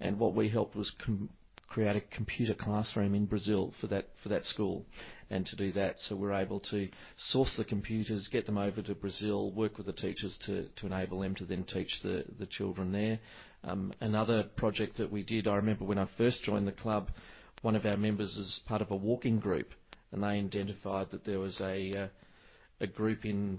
and 0.00 0.18
what 0.18 0.34
we 0.34 0.48
helped 0.48 0.76
was 0.76 0.92
com- 1.04 1.28
create 1.68 1.96
a 1.96 2.00
computer 2.00 2.54
classroom 2.54 3.14
in 3.14 3.26
Brazil 3.26 3.74
for 3.80 3.88
that 3.88 4.08
for 4.22 4.28
that 4.28 4.44
school. 4.44 4.86
And 5.30 5.46
to 5.46 5.56
do 5.56 5.72
that, 5.72 5.98
so 6.00 6.16
we're 6.16 6.34
able 6.34 6.60
to 6.70 6.88
source 7.16 7.54
the 7.56 7.64
computers, 7.64 8.28
get 8.30 8.46
them 8.46 8.58
over 8.58 8.82
to 8.82 8.94
Brazil, 8.94 9.50
work 9.52 9.78
with 9.78 9.86
the 9.86 9.92
teachers 9.92 10.36
to, 10.46 10.68
to 10.76 10.86
enable 10.86 11.20
them 11.20 11.34
to 11.36 11.44
then 11.44 11.64
teach 11.64 11.90
the, 12.02 12.24
the 12.38 12.46
children 12.46 12.92
there. 12.92 13.18
Um, 13.64 13.92
another 14.00 14.44
project 14.56 14.98
that 14.98 15.10
we 15.10 15.22
did, 15.22 15.48
I 15.48 15.56
remember 15.56 15.84
when 15.84 15.98
I 15.98 16.08
first 16.18 16.42
joined 16.42 16.68
the 16.68 16.72
club, 16.72 17.10
one 17.62 17.76
of 17.76 17.86
our 17.86 17.96
members 17.96 18.36
is 18.36 18.60
part 18.66 18.82
of 18.82 18.90
a 18.90 18.96
walking 18.96 19.38
group, 19.38 19.68
and 20.12 20.22
they 20.22 20.26
identified 20.28 21.10
that 21.12 21.24
there 21.24 21.40
was 21.40 21.58
a 21.60 21.92
uh, 21.94 22.08
a 22.80 22.86
group 22.86 23.24
in 23.24 23.58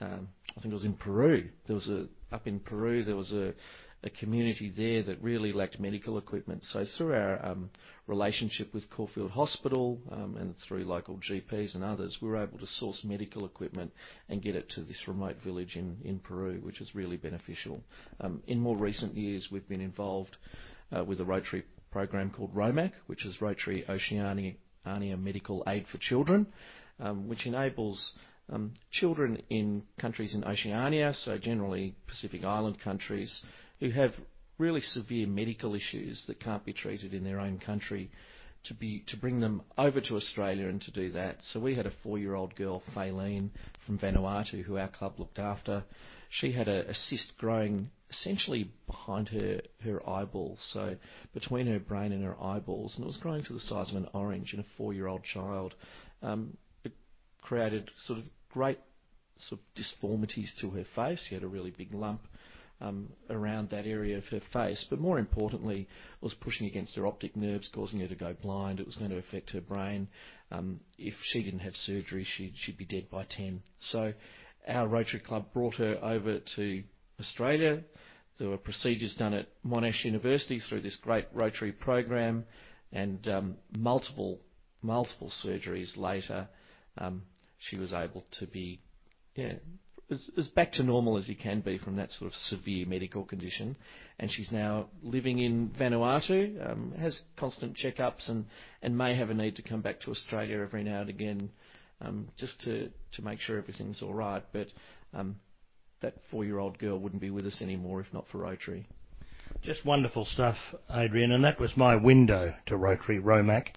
um, 0.00 0.28
I 0.50 0.60
think 0.60 0.72
it 0.72 0.74
was 0.74 0.84
in 0.84 0.94
Peru. 0.94 1.48
There 1.66 1.74
was 1.74 1.88
a 1.88 2.06
up 2.32 2.46
in 2.48 2.58
Peru 2.58 3.04
there 3.04 3.16
was 3.16 3.32
a 3.32 3.54
a 4.02 4.10
community 4.10 4.72
there 4.76 5.02
that 5.02 5.22
really 5.22 5.52
lacked 5.52 5.80
medical 5.80 6.18
equipment. 6.18 6.62
So 6.64 6.84
through 6.96 7.14
our 7.14 7.44
um, 7.44 7.70
relationship 8.06 8.72
with 8.72 8.88
Caulfield 8.90 9.30
Hospital 9.32 9.98
um, 10.12 10.36
and 10.36 10.54
through 10.66 10.84
local 10.84 11.18
GPs 11.18 11.74
and 11.74 11.82
others, 11.82 12.18
we 12.20 12.28
were 12.28 12.42
able 12.42 12.58
to 12.58 12.66
source 12.66 13.00
medical 13.04 13.44
equipment 13.44 13.92
and 14.28 14.42
get 14.42 14.54
it 14.54 14.68
to 14.70 14.82
this 14.82 15.08
remote 15.08 15.36
village 15.42 15.76
in, 15.76 16.20
Peru, 16.22 16.60
which 16.62 16.80
is 16.80 16.94
really 16.94 17.16
beneficial. 17.16 17.80
Um, 18.20 18.42
in 18.46 18.60
more 18.60 18.76
recent 18.76 19.16
years, 19.16 19.48
we've 19.50 19.68
been 19.68 19.80
involved 19.80 20.36
uh, 20.96 21.04
with 21.04 21.20
a 21.20 21.24
Rotary 21.24 21.64
program 21.90 22.30
called 22.30 22.54
ROMAC, 22.54 22.92
which 23.06 23.24
is 23.24 23.40
Rotary 23.40 23.84
Oceania 23.88 24.54
Medical 25.16 25.64
Aid 25.66 25.86
for 25.90 25.98
Children, 25.98 26.46
which 27.26 27.46
enables 27.46 28.12
children 28.92 29.42
in 29.50 29.82
countries 29.98 30.34
in 30.34 30.44
Oceania, 30.44 31.12
so 31.14 31.38
generally 31.38 31.94
Pacific 32.06 32.44
Island 32.44 32.80
countries, 32.80 33.40
who 33.80 33.90
have 33.90 34.12
really 34.58 34.80
severe 34.80 35.26
medical 35.26 35.74
issues 35.74 36.22
that 36.26 36.40
can't 36.40 36.64
be 36.64 36.72
treated 36.72 37.12
in 37.12 37.24
their 37.24 37.40
own 37.40 37.58
country 37.58 38.10
to 38.64 38.74
be 38.74 39.04
to 39.06 39.16
bring 39.16 39.40
them 39.40 39.62
over 39.78 40.00
to 40.00 40.16
Australia 40.16 40.68
and 40.68 40.80
to 40.82 40.90
do 40.90 41.12
that. 41.12 41.36
So 41.52 41.60
we 41.60 41.74
had 41.74 41.86
a 41.86 41.92
four-year-old 42.02 42.56
girl, 42.56 42.82
Faylene, 42.94 43.50
from 43.84 43.98
Vanuatu, 43.98 44.62
who 44.64 44.76
our 44.76 44.88
club 44.88 45.14
looked 45.18 45.38
after. 45.38 45.84
She 46.30 46.52
had 46.52 46.68
a, 46.68 46.88
a 46.90 46.94
cyst 46.94 47.32
growing 47.38 47.90
essentially 48.10 48.70
behind 48.86 49.28
her 49.28 49.60
her 49.84 50.08
eyeball, 50.08 50.58
so 50.72 50.96
between 51.34 51.66
her 51.66 51.78
brain 51.78 52.12
and 52.12 52.24
her 52.24 52.40
eyeballs, 52.42 52.94
and 52.96 53.04
it 53.04 53.06
was 53.06 53.18
growing 53.18 53.44
to 53.44 53.52
the 53.52 53.60
size 53.60 53.90
of 53.90 53.96
an 53.96 54.08
orange 54.12 54.52
in 54.52 54.60
a 54.60 54.66
four-year-old 54.76 55.22
child. 55.22 55.74
Um, 56.22 56.56
it 56.84 56.92
created 57.42 57.90
sort 58.06 58.18
of 58.18 58.24
great 58.50 58.78
sort 59.38 59.60
of 59.60 59.66
disformities 59.74 60.52
to 60.60 60.70
her 60.70 60.86
face. 60.94 61.24
She 61.28 61.34
had 61.34 61.44
a 61.44 61.48
really 61.48 61.70
big 61.70 61.92
lump 61.92 62.22
um, 62.22 62.28
around 63.30 63.70
that 63.70 63.86
area 63.86 64.18
of 64.18 64.24
her 64.26 64.40
face. 64.52 64.84
But 64.88 65.00
more 65.00 65.18
importantly, 65.18 65.82
it 65.82 66.24
was 66.24 66.34
pushing 66.34 66.66
against 66.66 66.96
her 66.96 67.06
optic 67.06 67.36
nerves, 67.36 67.70
causing 67.72 68.00
her 68.00 68.08
to 68.08 68.14
go 68.14 68.34
blind. 68.40 68.80
It 68.80 68.86
was 68.86 68.96
going 68.96 69.10
to 69.10 69.18
affect 69.18 69.50
her 69.50 69.60
brain. 69.60 70.08
Um, 70.50 70.80
if 70.98 71.14
she 71.22 71.42
didn't 71.42 71.60
have 71.60 71.74
surgery, 71.74 72.26
she'd, 72.36 72.54
she'd 72.56 72.76
be 72.76 72.84
dead 72.84 73.08
by 73.10 73.24
10. 73.28 73.62
So 73.80 74.12
our 74.68 74.88
Rotary 74.88 75.20
Club 75.20 75.52
brought 75.52 75.74
her 75.76 75.98
over 76.02 76.40
to 76.56 76.82
Australia. 77.20 77.82
There 78.38 78.50
were 78.50 78.58
procedures 78.58 79.16
done 79.16 79.32
at 79.32 79.48
Monash 79.64 80.04
University 80.04 80.60
through 80.60 80.82
this 80.82 80.96
great 80.96 81.26
Rotary 81.32 81.72
program, 81.72 82.44
and 82.92 83.26
um, 83.28 83.56
multiple 83.76 84.40
multiple 84.82 85.32
surgeries 85.44 85.96
later, 85.96 86.48
um, 86.98 87.22
she 87.58 87.78
was 87.78 87.92
able 87.92 88.24
to 88.38 88.46
be 88.46 88.80
as, 90.10 90.46
back 90.54 90.72
to 90.72 90.82
normal 90.82 91.16
as 91.18 91.26
he 91.26 91.34
can 91.34 91.60
be 91.60 91.78
from 91.78 91.96
that 91.96 92.10
sort 92.12 92.30
of 92.30 92.34
severe 92.34 92.86
medical 92.86 93.24
condition. 93.24 93.76
And 94.18 94.30
she's 94.30 94.52
now 94.52 94.88
living 95.02 95.38
in 95.40 95.70
Vanuatu, 95.78 96.70
um, 96.70 96.92
has 96.98 97.20
constant 97.36 97.76
checkups, 97.76 98.28
and, 98.28 98.46
and 98.82 98.96
may 98.96 99.16
have 99.16 99.30
a 99.30 99.34
need 99.34 99.56
to 99.56 99.62
come 99.62 99.80
back 99.80 100.00
to 100.02 100.10
Australia 100.10 100.60
every 100.60 100.84
now 100.84 101.00
and 101.00 101.10
again 101.10 101.50
um, 102.00 102.28
just 102.38 102.60
to, 102.62 102.90
to 103.14 103.22
make 103.22 103.40
sure 103.40 103.58
everything's 103.58 104.02
all 104.02 104.14
right. 104.14 104.44
But 104.52 104.68
um, 105.14 105.36
that 106.02 106.14
four-year-old 106.30 106.78
girl 106.78 106.98
wouldn't 106.98 107.22
be 107.22 107.30
with 107.30 107.46
us 107.46 107.60
anymore 107.60 108.00
if 108.00 108.12
not 108.12 108.26
for 108.30 108.38
Rotary. 108.38 108.86
Just 109.62 109.84
wonderful 109.84 110.26
stuff, 110.26 110.56
Adrian, 110.92 111.32
and 111.32 111.44
that 111.44 111.58
was 111.58 111.76
my 111.76 111.96
window 111.96 112.54
to 112.66 112.76
Rotary 112.76 113.18
Romac, 113.18 113.68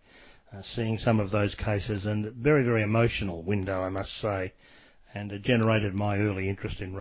uh, 0.53 0.61
seeing 0.75 0.97
some 0.97 1.19
of 1.19 1.31
those 1.31 1.55
cases, 1.55 2.05
and 2.05 2.33
very, 2.33 2.63
very 2.63 2.83
emotional 2.83 3.41
window, 3.43 3.81
I 3.81 3.89
must 3.89 4.11
say 4.19 4.51
and 5.13 5.31
it 5.31 5.41
generated 5.43 5.93
my 5.93 6.17
early 6.17 6.49
interest 6.49 6.79
in. 6.79 6.99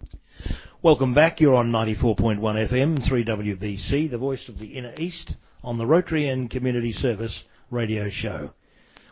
Welcome 0.83 1.15
back. 1.15 1.41
You're 1.41 1.55
on 1.55 1.71
94.1 1.71 2.38
FM, 2.41 3.09
3WBC, 3.09 4.11
the 4.11 4.19
voice 4.19 4.49
of 4.49 4.59
the 4.59 4.79
Inner 4.79 4.95
East, 4.99 5.35
on 5.62 5.79
the 5.79 5.87
Rotary 5.87 6.29
and 6.29 6.50
Community 6.50 6.93
Service 6.93 7.45
radio 7.71 8.09
show. 8.11 8.50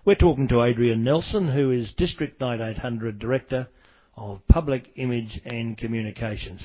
We're 0.04 0.14
talking 0.14 0.48
to 0.48 0.62
Adrian 0.62 1.02
Nelson, 1.02 1.52
who 1.52 1.70
is 1.72 1.92
District 1.96 2.40
9800 2.40 3.18
Director 3.18 3.68
of 4.16 4.40
Public 4.48 4.92
Image 4.96 5.40
and 5.44 5.76
Communications. 5.76 6.62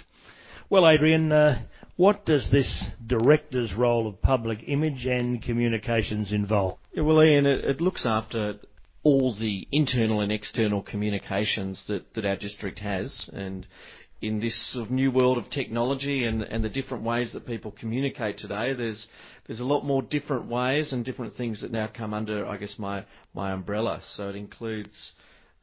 Well, 0.69 0.87
Adrian, 0.87 1.31
uh, 1.31 1.63
what 1.97 2.25
does 2.25 2.49
this 2.51 2.83
director's 3.05 3.73
role 3.73 4.07
of 4.07 4.21
public 4.21 4.59
image 4.67 5.05
and 5.05 5.41
communications 5.41 6.31
involve? 6.31 6.77
Yeah, 6.93 7.03
well, 7.03 7.23
Ian, 7.23 7.45
it, 7.45 7.65
it 7.65 7.81
looks 7.81 8.05
after 8.05 8.55
all 9.03 9.35
the 9.39 9.67
internal 9.71 10.21
and 10.21 10.31
external 10.31 10.83
communications 10.83 11.83
that, 11.87 12.13
that 12.13 12.25
our 12.25 12.35
district 12.35 12.79
has. 12.79 13.29
And 13.33 13.65
in 14.21 14.39
this 14.39 14.73
sort 14.73 14.85
of 14.85 14.91
new 14.91 15.11
world 15.11 15.39
of 15.39 15.49
technology 15.49 16.25
and, 16.25 16.43
and 16.43 16.63
the 16.63 16.69
different 16.69 17.03
ways 17.03 17.33
that 17.33 17.47
people 17.47 17.71
communicate 17.71 18.37
today, 18.37 18.73
there's 18.73 19.07
there's 19.47 19.59
a 19.59 19.65
lot 19.65 19.83
more 19.83 20.03
different 20.03 20.45
ways 20.45 20.93
and 20.93 21.03
different 21.03 21.35
things 21.35 21.61
that 21.61 21.71
now 21.71 21.89
come 21.91 22.13
under, 22.13 22.45
I 22.45 22.57
guess, 22.57 22.75
my 22.77 23.05
my 23.33 23.51
umbrella. 23.51 24.01
So 24.05 24.29
it 24.29 24.35
includes 24.35 25.13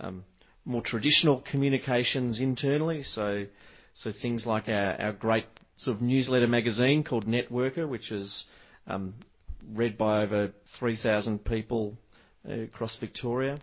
um, 0.00 0.24
more 0.64 0.82
traditional 0.82 1.44
communications 1.48 2.40
internally. 2.40 3.04
So 3.04 3.46
so 3.94 4.12
things 4.20 4.44
like 4.44 4.68
our, 4.68 5.00
our 5.00 5.12
great 5.12 5.46
sort 5.76 5.96
of 5.96 6.02
newsletter 6.02 6.48
magazine 6.48 7.04
called 7.04 7.26
Networker, 7.26 7.88
which 7.88 8.10
is 8.10 8.44
um, 8.88 9.14
read 9.72 9.96
by 9.96 10.22
over 10.22 10.52
3,000 10.78 11.44
people 11.44 11.96
across 12.44 12.96
Victoria. 13.00 13.58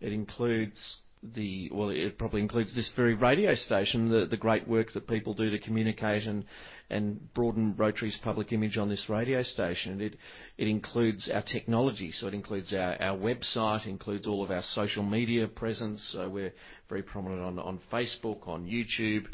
It 0.00 0.12
includes 0.12 0.98
the 1.34 1.70
well, 1.72 1.88
it 1.88 2.18
probably 2.18 2.42
includes 2.42 2.74
this 2.74 2.92
very 2.94 3.14
radio 3.14 3.54
station, 3.54 4.10
the 4.10 4.26
the 4.26 4.36
great 4.36 4.68
work 4.68 4.92
that 4.92 5.08
people 5.08 5.32
do 5.32 5.50
to 5.50 5.58
communicate 5.58 6.24
and 6.24 6.44
and 6.90 7.32
broaden 7.32 7.74
Rotary's 7.76 8.18
public 8.22 8.52
image 8.52 8.76
on 8.76 8.90
this 8.90 9.06
radio 9.08 9.42
station. 9.42 10.00
It 10.00 10.16
it 10.58 10.68
includes 10.68 11.30
our 11.32 11.42
technology, 11.42 12.12
so 12.12 12.26
it 12.26 12.34
includes 12.34 12.74
our 12.74 13.00
our 13.00 13.16
website, 13.16 13.86
includes 13.86 14.26
all 14.26 14.44
of 14.44 14.50
our 14.50 14.62
social 14.62 15.02
media 15.02 15.48
presence. 15.48 16.10
So 16.12 16.28
we're 16.28 16.52
very 16.88 17.02
prominent 17.02 17.40
on 17.40 17.58
on 17.58 17.80
Facebook, 17.90 18.46
on 18.46 18.66
YouTube. 18.66 19.26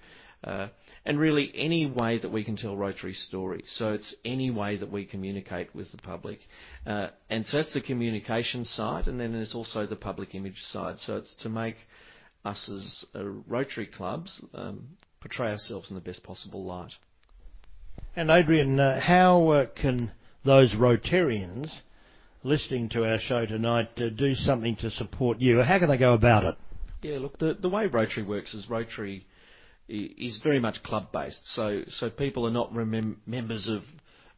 Uh, 0.43 0.69
and 1.05 1.19
really 1.19 1.51
any 1.55 1.87
way 1.87 2.19
that 2.19 2.31
we 2.31 2.45
can 2.45 2.57
tell 2.57 2.77
Rotary 2.77 3.15
story. 3.15 3.65
So 3.67 3.93
it's 3.93 4.15
any 4.25 4.51
way 4.51 4.77
that 4.77 4.91
we 4.91 5.05
communicate 5.05 5.75
with 5.75 5.91
the 5.93 5.99
public. 5.99 6.41
Uh, 6.87 7.09
and 7.29 7.47
so 7.47 7.59
that's 7.59 7.73
the 7.75 7.81
communication 7.81 8.65
side, 8.65 9.07
and 9.07 9.19
then 9.19 9.33
there's 9.33 9.55
also 9.55 9.87
the 9.87 9.97
public 9.97 10.35
image 10.35 10.61
side. 10.63 10.99
So 10.99 11.17
it's 11.17 11.35
to 11.43 11.49
make 11.49 11.77
us 12.45 12.71
as 12.75 13.05
uh, 13.15 13.25
Rotary 13.25 13.87
clubs 13.87 14.43
um, 14.55 14.89
portray 15.21 15.51
ourselves 15.51 15.91
in 15.91 15.95
the 15.95 16.01
best 16.01 16.23
possible 16.23 16.65
light. 16.65 16.93
And 18.17 18.31
Adrian, 18.31 18.81
uh, 18.81 19.01
how 19.01 19.49
uh, 19.49 19.67
can 19.67 20.13
those 20.45 20.75
Rotarians 20.75 21.71
listening 22.43 22.89
to 22.91 23.05
our 23.05 23.19
show 23.21 23.47
tonight 23.47 23.91
uh, 23.99 24.09
do 24.09 24.35
something 24.35 24.77
to 24.77 24.91
support 24.91 25.39
you? 25.39 25.63
How 25.63 25.79
can 25.79 25.89
they 25.89 25.99
go 25.99 26.15
about 26.15 26.45
it? 26.45 26.55
Yeah, 27.03 27.19
look, 27.19 27.39
the, 27.39 27.57
the 27.61 27.69
way 27.69 27.87
Rotary 27.87 28.23
works 28.23 28.53
is 28.55 28.69
Rotary 28.69 29.27
is 29.91 30.41
very 30.43 30.61
much 30.61 30.83
club 30.83 31.13
based. 31.13 31.41
So, 31.55 31.83
so 31.89 32.11
people 32.11 32.47
are 32.47 32.53
not 32.53 32.73
remem- 32.73 33.17
members 33.27 33.69
of, 33.69 33.83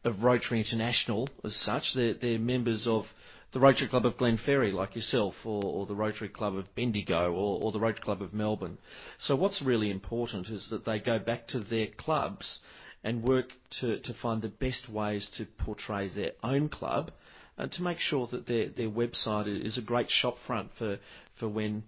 of 0.03 0.23
Rotary 0.23 0.59
International 0.59 1.29
as 1.43 1.55
such. 1.55 1.83
They're, 1.95 2.15
they're 2.15 2.39
members 2.39 2.87
of 2.87 3.05
the 3.53 3.59
Rotary 3.59 3.87
Club 3.87 4.05
of 4.05 4.17
Glenferrie, 4.17 4.73
like 4.73 4.95
yourself, 4.95 5.35
or, 5.45 5.63
or 5.63 5.85
the 5.85 5.95
Rotary 5.95 6.29
Club 6.29 6.55
of 6.55 6.73
Bendigo, 6.75 7.31
or, 7.31 7.61
or 7.61 7.71
the 7.71 7.79
Rotary 7.79 8.01
Club 8.01 8.21
of 8.21 8.33
Melbourne. 8.33 8.79
So, 9.19 9.35
what's 9.35 9.61
really 9.61 9.91
important 9.91 10.47
is 10.49 10.67
that 10.71 10.85
they 10.85 10.99
go 10.99 11.19
back 11.19 11.47
to 11.49 11.59
their 11.59 11.87
clubs 11.87 12.59
and 13.03 13.21
work 13.21 13.49
to, 13.81 13.99
to 13.99 14.13
find 14.21 14.41
the 14.41 14.49
best 14.49 14.89
ways 14.89 15.29
to 15.37 15.45
portray 15.45 16.09
their 16.09 16.31
own 16.41 16.69
club 16.69 17.11
and 17.57 17.71
to 17.73 17.83
make 17.83 17.99
sure 17.99 18.27
that 18.31 18.47
their, 18.47 18.69
their 18.69 18.89
website 18.89 19.63
is 19.63 19.77
a 19.77 19.81
great 19.81 20.09
shop 20.09 20.37
front 20.47 20.71
for, 20.77 20.97
for 21.39 21.47
when 21.47 21.83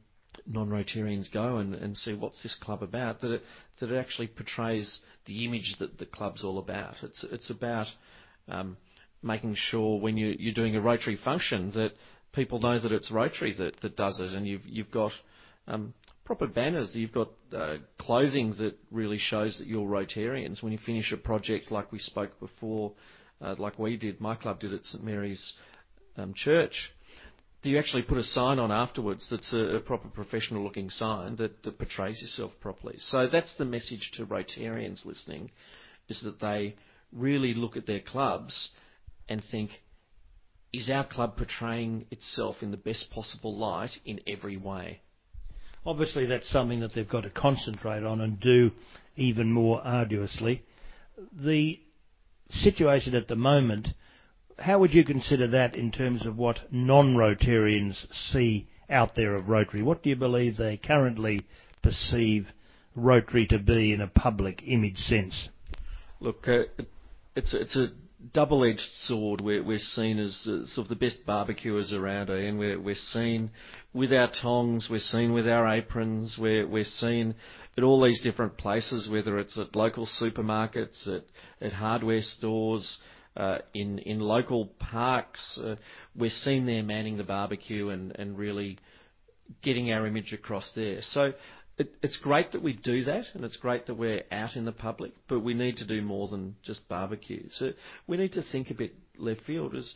non-Rotarians 0.48 1.32
go 1.32 1.58
and, 1.58 1.76
and 1.76 1.96
see 1.98 2.14
what's 2.14 2.42
this 2.44 2.56
club 2.62 2.84
about, 2.84 3.22
that 3.22 3.32
it, 3.32 3.42
that 3.80 3.92
it 3.92 3.98
actually 3.98 4.28
portrays 4.28 5.00
the 5.26 5.46
image 5.46 5.76
that 5.80 5.98
the 5.98 6.06
club's 6.06 6.44
all 6.44 6.60
about. 6.60 6.96
It's, 7.02 7.26
it's 7.32 7.50
about 7.50 7.88
um, 8.48 8.78
making 9.24 9.56
sure 9.58 10.00
when 10.00 10.18
you, 10.18 10.36
you're 10.38 10.54
doing 10.54 10.76
a 10.76 10.82
Rotary 10.82 11.18
function 11.24 11.72
that 11.74 11.94
people 12.34 12.60
know 12.60 12.80
that 12.80 12.92
it's 12.92 13.12
Rotary 13.12 13.56
that, 13.58 13.82
that 13.82 13.98
does 13.98 14.20
it, 14.20 14.34
and 14.34 14.48
you've, 14.48 14.66
you've 14.66 14.92
got 14.92 15.12
um, 15.68 15.94
proper 16.26 16.48
banners. 16.48 16.92
You've 16.94 17.14
got 17.14 17.30
uh, 17.56 17.78
clothing 17.98 18.56
that 18.60 18.78
really 18.92 19.18
shows 19.18 19.58
that 19.58 19.68
you're 19.68 19.88
Rotarians. 19.88 20.62
When 20.62 20.74
you 20.74 20.80
finish 20.86 21.12
a 21.12 21.18
project 21.18 21.72
like 21.72 21.92
we 21.92 22.00
spoke 22.00 22.40
before, 22.40 22.92
uh, 23.42 23.56
like 23.58 23.80
we 23.80 23.98
did, 23.98 24.20
my 24.20 24.36
club 24.36 24.60
did 24.60 24.74
at 24.74 24.86
St 24.86 25.04
Mary's 25.04 25.54
um, 26.18 26.34
Church, 26.36 26.92
do 27.66 27.72
you 27.72 27.80
actually 27.80 28.04
put 28.04 28.20
a 28.20 28.24
sign 28.24 28.60
on 28.60 28.72
afterwards 28.72 29.26
that's 29.32 29.52
a, 29.52 29.78
a 29.78 29.80
proper 29.80 30.08
professional 30.08 30.64
looking 30.64 30.92
sign 30.92 31.36
that, 31.38 31.64
that 31.64 31.80
portrays 31.80 32.22
yourself 32.22 32.52
properly? 32.62 32.94
So 33.00 33.28
that's 33.28 33.58
the 33.58 33.66
message 33.66 34.12
to 34.18 34.26
Rotarians 34.26 35.04
listening, 35.04 35.50
is 36.08 36.22
that 36.24 36.40
they 36.40 36.76
really 37.12 37.56
look 37.56 37.76
at 37.76 37.88
their 37.88 38.02
clubs 38.02 38.70
and 39.28 39.44
think, 39.50 39.72
is 40.72 40.92
our 40.92 41.08
club 41.08 41.38
portraying 41.38 42.06
itself 42.12 42.58
in 42.62 42.70
the 42.70 42.78
best 42.78 43.10
possible 43.10 43.58
light 43.58 43.98
in 44.06 44.20
every 44.28 44.58
way? 44.58 45.02
Obviously, 45.88 46.28
that's 46.28 46.50
something 46.52 46.82
that 46.82 46.94
they've 46.94 47.10
got 47.10 47.22
to 47.22 47.32
concentrate 47.32 48.04
on 48.04 48.22
and 48.22 48.40
do 48.40 48.70
even 49.16 49.52
more 49.52 49.82
arduously. 49.82 50.64
The 51.34 51.80
situation 52.52 53.16
at 53.16 53.28
the 53.28 53.36
moment 53.36 53.88
how 54.58 54.80
would 54.80 54.94
you 54.94 55.04
consider 55.04 55.48
that 55.48 55.76
in 55.76 55.92
terms 55.92 56.26
of 56.26 56.38
what 56.38 56.60
non-Rotarians 56.72 58.06
see 58.32 58.68
out 58.90 59.16
there 59.16 59.36
of 59.36 59.50
Rotary? 59.50 59.84
What 59.84 60.04
do 60.04 60.10
you 60.10 60.16
believe 60.16 60.58
they 60.58 60.78
currently 60.78 61.46
perceive 61.82 62.48
Rotary 62.96 63.48
to 63.48 63.60
be 63.60 63.94
in 63.94 64.02
a 64.02 64.08
public 64.08 64.64
image 64.66 64.98
sense? 64.98 65.50
Look, 66.20 66.48
uh, 66.48 66.64
it's 67.36 67.54
it's 67.54 67.76
a 67.76 67.90
double-edged 68.34 68.80
sword. 69.04 69.42
We're, 69.42 69.64
we're 69.64 69.80
seen 69.80 70.20
as 70.20 70.48
uh, 70.48 70.66
sort 70.68 70.86
of 70.86 70.90
the 70.90 70.96
best 70.96 71.26
barbecuers 71.26 71.94
around, 71.94 72.30
eh? 72.30 72.48
and 72.48 72.58
we're, 72.58 72.80
we're 72.80 72.96
seen 72.96 73.52
with 73.94 74.12
our 74.14 74.32
tongs, 74.42 74.88
we're 74.90 75.00
seen 75.00 75.34
with 75.34 75.48
our 75.48 75.68
aprons, 75.68 76.38
we're, 76.40 76.68
we're 76.68 76.86
seen 76.86 77.36
at 77.78 77.84
all 77.84 78.04
these 78.04 78.22
different 78.22 78.58
places, 78.58 79.10
whether 79.10 79.38
it's 79.38 79.58
at 79.58 79.76
local 79.76 80.08
supermarkets, 80.22 81.08
at, 81.08 81.24
at 81.62 81.74
hardware 81.74 82.22
stores, 82.22 82.98
in 83.74 84.00
in 84.00 84.20
local 84.20 84.68
parks. 84.80 85.60
Uh, 85.62 85.76
we're 86.16 86.30
seen 86.30 86.66
there 86.66 86.84
manning 86.84 87.18
the 87.18 87.24
barbecue 87.24 87.90
and 87.90 88.38
really 88.38 88.78
getting 89.62 89.92
our 89.92 90.08
image 90.08 90.34
across 90.34 90.70
there. 90.76 91.00
So 91.02 91.34
it, 91.78 91.94
it's 92.02 92.18
great 92.18 92.54
that 92.54 92.64
we 92.64 92.74
do 92.74 93.04
that, 93.04 93.26
and 93.34 93.44
it's 93.44 93.58
great 93.58 93.88
that 93.88 93.96
we're 93.96 94.24
out 94.32 94.56
in 94.56 94.66
the 94.66 94.72
public, 94.72 95.12
but 95.28 95.42
we 95.42 95.54
need 95.54 95.78
to 95.78 95.86
do 95.86 96.02
more 96.02 96.28
than 96.28 96.56
just 96.64 96.88
barbecue. 96.88 97.48
So 97.52 97.72
we 98.08 98.18
need 98.18 98.34
to 98.34 98.44
think 98.52 98.70
a 98.70 98.76
bit 98.76 98.94
left 99.18 99.42
field. 99.42 99.76
As 99.76 99.94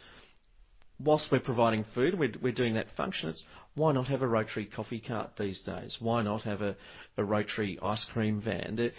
whilst 1.00 1.28
we're 1.32 1.40
providing 1.40 1.86
food, 1.96 2.20
we're, 2.20 2.34
we're 2.42 2.54
doing 2.54 2.74
that 2.74 2.88
function. 2.98 3.30
It's 3.30 3.44
why 3.76 3.94
not 3.94 4.08
have 4.08 4.22
a 4.22 4.28
Rotary 4.28 4.66
coffee 4.66 5.00
cart 5.00 5.32
these 5.40 5.62
days? 5.62 5.98
Why 6.00 6.22
not 6.22 6.44
have 6.44 6.62
a, 6.62 6.76
a 7.18 7.24
Rotary 7.24 7.80
ice 7.82 8.06
cream 8.12 8.42
van? 8.42 8.92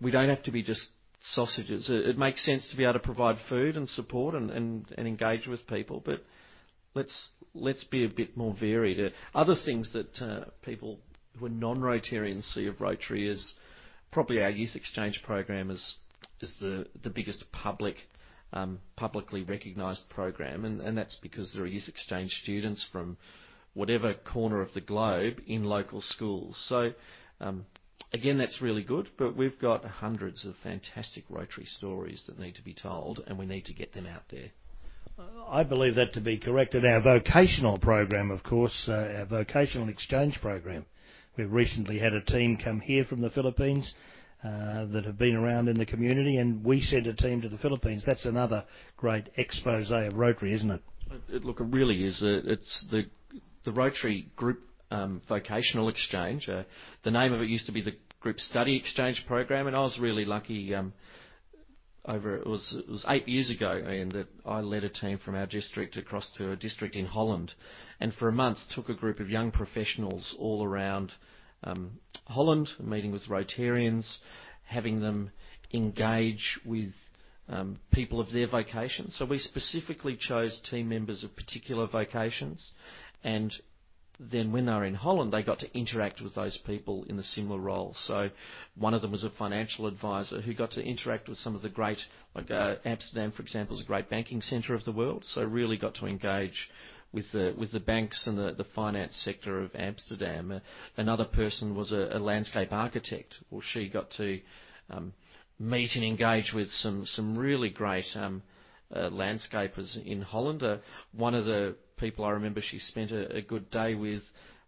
We 0.00 0.10
don't 0.10 0.28
have 0.28 0.42
to 0.44 0.52
be 0.52 0.62
just 0.62 0.86
sausages. 1.22 1.88
It, 1.88 2.08
it, 2.08 2.18
makes 2.18 2.44
sense 2.44 2.68
to 2.70 2.76
be 2.76 2.84
able 2.84 2.94
to 2.94 2.98
provide 2.98 3.36
food 3.48 3.76
and 3.76 3.88
support 3.88 4.34
and, 4.34 4.50
and, 4.50 4.86
and 4.96 5.06
engage 5.06 5.46
with 5.46 5.66
people, 5.66 6.02
but 6.04 6.22
let's 6.94 7.30
let's 7.54 7.84
be 7.84 8.04
a 8.04 8.08
bit 8.08 8.36
more 8.36 8.54
varied. 8.58 8.98
Uh, 8.98 9.10
other 9.34 9.54
things 9.64 9.92
that 9.92 10.20
uh, 10.20 10.44
people 10.62 10.98
who 11.38 11.46
are 11.46 11.50
non-Rotarians 11.50 12.44
see 12.52 12.66
of 12.66 12.80
Rotary 12.80 13.28
is 13.28 13.54
probably 14.10 14.42
our 14.42 14.50
youth 14.50 14.74
exchange 14.74 15.20
program 15.24 15.70
is 15.70 15.94
is 16.40 16.54
the 16.60 16.86
the 17.02 17.10
biggest 17.10 17.44
public 17.52 17.96
um, 18.52 18.80
publicly 18.96 19.42
recognised 19.42 20.08
program, 20.10 20.64
and, 20.64 20.80
and 20.80 20.96
that's 20.98 21.16
because 21.22 21.52
there 21.54 21.62
are 21.62 21.66
youth 21.66 21.88
exchange 21.88 22.32
students 22.42 22.86
from 22.92 23.16
whatever 23.74 24.12
corner 24.12 24.60
of 24.60 24.74
the 24.74 24.80
globe 24.80 25.40
in 25.46 25.64
local 25.64 26.02
schools. 26.02 26.62
So 26.68 26.92
um, 27.40 27.64
again, 28.12 28.38
that's 28.38 28.60
really 28.60 28.82
good, 28.82 29.08
but 29.18 29.36
we've 29.36 29.58
got 29.58 29.84
hundreds 29.84 30.44
of 30.44 30.54
fantastic 30.62 31.24
Rotary 31.28 31.66
stories 31.66 32.24
that 32.26 32.38
need 32.38 32.54
to 32.56 32.62
be 32.62 32.74
told, 32.74 33.22
and 33.26 33.38
we 33.38 33.46
need 33.46 33.64
to 33.66 33.74
get 33.74 33.92
them 33.94 34.06
out 34.06 34.22
there. 34.30 34.50
I 35.48 35.62
believe 35.62 35.96
that 35.96 36.14
to 36.14 36.20
be 36.20 36.38
correct. 36.38 36.74
And 36.74 36.86
our 36.86 37.00
vocational 37.00 37.78
program, 37.78 38.30
of 38.30 38.42
course, 38.42 38.86
uh, 38.88 39.14
our 39.18 39.26
vocational 39.26 39.88
exchange 39.88 40.38
program, 40.40 40.86
we've 41.36 41.52
recently 41.52 41.98
had 41.98 42.14
a 42.14 42.22
team 42.22 42.58
come 42.62 42.80
here 42.80 43.04
from 43.04 43.20
the 43.20 43.30
Philippines 43.30 43.92
uh, 44.42 44.86
that 44.86 45.04
have 45.04 45.18
been 45.18 45.36
around 45.36 45.68
in 45.68 45.78
the 45.78 45.86
community, 45.86 46.38
and 46.38 46.64
we 46.64 46.80
sent 46.80 47.06
a 47.06 47.14
team 47.14 47.42
to 47.42 47.48
the 47.48 47.58
Philippines. 47.58 48.02
That's 48.06 48.24
another 48.24 48.64
great 48.96 49.28
expose 49.36 49.90
of 49.90 50.14
Rotary, 50.14 50.54
isn't 50.54 50.70
it? 50.70 50.82
it 51.28 51.44
look, 51.44 51.60
it 51.60 51.64
really 51.64 52.04
is. 52.04 52.20
It's 52.24 52.86
the 52.90 53.04
the 53.64 53.72
Rotary 53.72 54.26
group 54.34 54.60
um, 54.92 55.22
vocational 55.28 55.88
exchange. 55.88 56.48
Uh, 56.48 56.62
the 57.02 57.10
name 57.10 57.32
of 57.32 57.40
it 57.40 57.48
used 57.48 57.66
to 57.66 57.72
be 57.72 57.82
the 57.82 57.96
Group 58.20 58.38
Study 58.38 58.76
Exchange 58.76 59.24
Program, 59.26 59.66
and 59.66 59.74
I 59.74 59.80
was 59.80 59.98
really 59.98 60.24
lucky. 60.24 60.74
Um, 60.74 60.92
over 62.04 62.36
it 62.36 62.46
was 62.46 62.74
it 62.76 62.90
was 62.90 63.04
eight 63.08 63.28
years 63.28 63.50
ago, 63.50 63.70
and 63.70 64.10
that 64.12 64.26
I 64.44 64.60
led 64.60 64.84
a 64.84 64.88
team 64.88 65.18
from 65.24 65.36
our 65.36 65.46
district 65.46 65.96
across 65.96 66.30
to 66.36 66.50
a 66.50 66.56
district 66.56 66.96
in 66.96 67.06
Holland, 67.06 67.54
and 68.00 68.12
for 68.14 68.28
a 68.28 68.32
month 68.32 68.58
took 68.74 68.88
a 68.88 68.94
group 68.94 69.20
of 69.20 69.30
young 69.30 69.50
professionals 69.52 70.34
all 70.38 70.64
around 70.64 71.12
um, 71.64 71.92
Holland, 72.26 72.68
meeting 72.80 73.12
with 73.12 73.28
Rotarians, 73.28 74.16
having 74.64 75.00
them 75.00 75.30
engage 75.72 76.58
with 76.64 76.90
um, 77.48 77.78
people 77.92 78.20
of 78.20 78.32
their 78.32 78.48
vocation. 78.48 79.10
So 79.10 79.24
we 79.24 79.38
specifically 79.38 80.18
chose 80.20 80.60
team 80.70 80.88
members 80.88 81.22
of 81.22 81.36
particular 81.36 81.86
vocations, 81.86 82.72
and 83.22 83.54
then 84.20 84.52
when 84.52 84.66
they 84.66 84.72
were 84.72 84.84
in 84.84 84.94
Holland, 84.94 85.32
they 85.32 85.42
got 85.42 85.58
to 85.60 85.78
interact 85.78 86.20
with 86.20 86.34
those 86.34 86.56
people 86.66 87.04
in 87.08 87.18
a 87.18 87.22
similar 87.22 87.58
role. 87.58 87.94
So 87.96 88.30
one 88.76 88.94
of 88.94 89.02
them 89.02 89.12
was 89.12 89.24
a 89.24 89.30
financial 89.30 89.86
advisor 89.86 90.40
who 90.40 90.54
got 90.54 90.72
to 90.72 90.82
interact 90.82 91.28
with 91.28 91.38
some 91.38 91.54
of 91.54 91.62
the 91.62 91.68
great, 91.68 91.98
like 92.34 92.50
uh, 92.50 92.76
Amsterdam, 92.84 93.32
for 93.32 93.42
example, 93.42 93.76
is 93.76 93.82
a 93.82 93.86
great 93.86 94.10
banking 94.10 94.40
centre 94.40 94.74
of 94.74 94.84
the 94.84 94.92
world. 94.92 95.24
So 95.26 95.42
really 95.42 95.76
got 95.76 95.94
to 95.96 96.06
engage 96.06 96.68
with 97.12 97.30
the 97.32 97.54
with 97.58 97.72
the 97.72 97.80
banks 97.80 98.26
and 98.26 98.38
the, 98.38 98.52
the 98.52 98.64
finance 98.74 99.16
sector 99.24 99.60
of 99.60 99.74
Amsterdam. 99.74 100.52
Uh, 100.52 100.60
another 100.96 101.24
person 101.24 101.74
was 101.74 101.92
a, 101.92 102.10
a, 102.12 102.18
landscape 102.18 102.72
architect. 102.72 103.34
Well, 103.50 103.62
she 103.62 103.88
got 103.88 104.10
to 104.12 104.40
um, 104.90 105.12
meet 105.58 105.90
and 105.94 106.04
engage 106.04 106.52
with 106.54 106.70
some 106.70 107.06
some 107.06 107.36
really 107.36 107.70
great 107.70 108.06
um, 108.14 108.42
uh, 108.94 109.10
landscapers 109.10 109.96
in 110.04 110.22
Holland. 110.22 110.62
Uh, 110.62 110.78
one 111.12 111.34
of 111.34 111.44
the 111.44 111.76
people 111.96 112.24
I 112.24 112.30
remember 112.30 112.60
she 112.60 112.78
spent 112.78 113.10
a, 113.10 113.36
a 113.36 113.42
good 113.42 113.70
day 113.70 113.94
with 113.94 114.22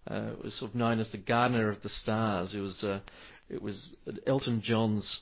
uh, 0.09 0.31
was 0.43 0.59
sort 0.59 0.71
of 0.71 0.75
known 0.77 1.01
as 1.01 1.11
the 1.11 1.19
gardener 1.19 1.71
of 1.71 1.83
the 1.83 1.89
stars. 1.89 2.55
It 2.55 2.61
was 2.61 2.83
uh, 2.83 3.01
it 3.49 3.63
was 3.63 3.95
Elton 4.27 4.63
John's 4.63 5.21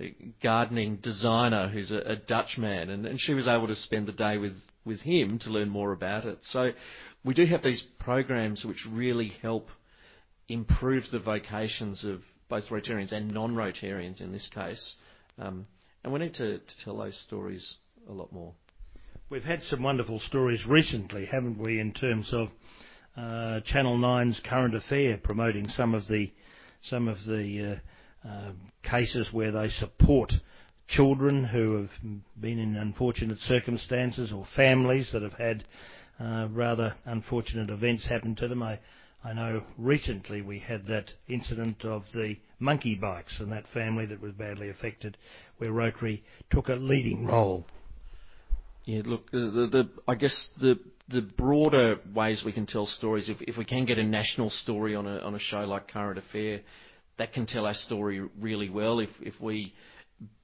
uh, 0.00 0.04
gardening 0.42 0.96
designer, 0.96 1.68
who's 1.68 1.90
a, 1.90 1.98
a 1.98 2.16
Dutch 2.16 2.58
man, 2.58 2.90
and, 2.90 3.06
and 3.06 3.20
she 3.20 3.34
was 3.34 3.48
able 3.48 3.68
to 3.68 3.76
spend 3.76 4.06
the 4.06 4.12
day 4.12 4.38
with 4.38 4.56
with 4.84 5.00
him 5.00 5.38
to 5.40 5.50
learn 5.50 5.68
more 5.68 5.92
about 5.92 6.24
it. 6.24 6.38
So 6.42 6.72
we 7.24 7.34
do 7.34 7.44
have 7.46 7.62
these 7.62 7.84
programs 7.98 8.64
which 8.64 8.86
really 8.88 9.32
help 9.42 9.68
improve 10.48 11.04
the 11.10 11.18
vocations 11.18 12.04
of 12.04 12.20
both 12.48 12.64
Rotarians 12.68 13.10
and 13.10 13.32
non-Rotarians 13.32 14.20
in 14.20 14.30
this 14.30 14.48
case, 14.54 14.94
um, 15.38 15.66
and 16.04 16.12
we 16.12 16.20
need 16.20 16.34
to, 16.34 16.58
to 16.58 16.84
tell 16.84 16.98
those 16.98 17.20
stories 17.26 17.76
a 18.08 18.12
lot 18.12 18.32
more. 18.32 18.52
We've 19.28 19.44
had 19.44 19.62
some 19.64 19.82
wonderful 19.82 20.20
stories 20.20 20.64
recently, 20.66 21.26
haven't 21.26 21.58
we, 21.58 21.80
in 21.80 21.92
terms 21.92 22.30
of 22.32 22.48
uh, 23.16 23.60
Channel 23.60 23.98
9's 23.98 24.40
current 24.48 24.74
affair 24.74 25.18
promoting 25.22 25.68
some 25.70 25.94
of 25.94 26.06
the 26.08 26.30
some 26.82 27.08
of 27.08 27.16
the 27.26 27.80
uh, 28.24 28.28
uh, 28.28 28.52
cases 28.88 29.28
where 29.32 29.50
they 29.50 29.68
support 29.70 30.32
children 30.86 31.44
who 31.44 31.76
have 31.76 31.90
been 32.40 32.58
in 32.58 32.76
unfortunate 32.76 33.38
circumstances 33.40 34.30
or 34.30 34.46
families 34.54 35.10
that 35.12 35.22
have 35.22 35.32
had 35.32 35.64
rather 36.54 36.94
unfortunate 37.06 37.70
events 37.70 38.06
happen 38.06 38.36
to 38.36 38.46
them. 38.46 38.62
I, 38.62 38.78
I 39.24 39.32
know 39.32 39.64
recently 39.76 40.42
we 40.42 40.60
had 40.60 40.86
that 40.86 41.10
incident 41.26 41.84
of 41.84 42.04
the 42.14 42.36
monkey 42.60 42.94
bikes 42.94 43.40
and 43.40 43.50
that 43.50 43.64
family 43.74 44.06
that 44.06 44.20
was 44.20 44.32
badly 44.32 44.68
affected, 44.68 45.16
where 45.58 45.72
Rotary 45.72 46.22
took 46.50 46.68
a 46.68 46.74
leading 46.74 47.26
role. 47.26 47.66
Yeah, 48.86 49.02
look, 49.04 49.28
I 50.06 50.14
guess 50.14 50.48
the 50.60 50.78
the 51.08 51.22
broader 51.22 51.98
ways 52.14 52.42
we 52.44 52.52
can 52.52 52.66
tell 52.66 52.86
stories, 52.86 53.28
if, 53.28 53.36
if 53.42 53.56
we 53.56 53.64
can 53.64 53.84
get 53.84 53.98
a 53.98 54.04
national 54.04 54.50
story 54.50 54.94
on 54.94 55.06
a 55.06 55.18
on 55.18 55.34
a 55.34 55.38
show 55.40 55.60
like 55.60 55.88
Current 55.88 56.18
Affair, 56.18 56.60
that 57.18 57.32
can 57.32 57.46
tell 57.46 57.66
our 57.66 57.74
story 57.74 58.20
really 58.40 58.70
well. 58.70 59.00
If 59.00 59.10
if 59.20 59.34
we 59.40 59.74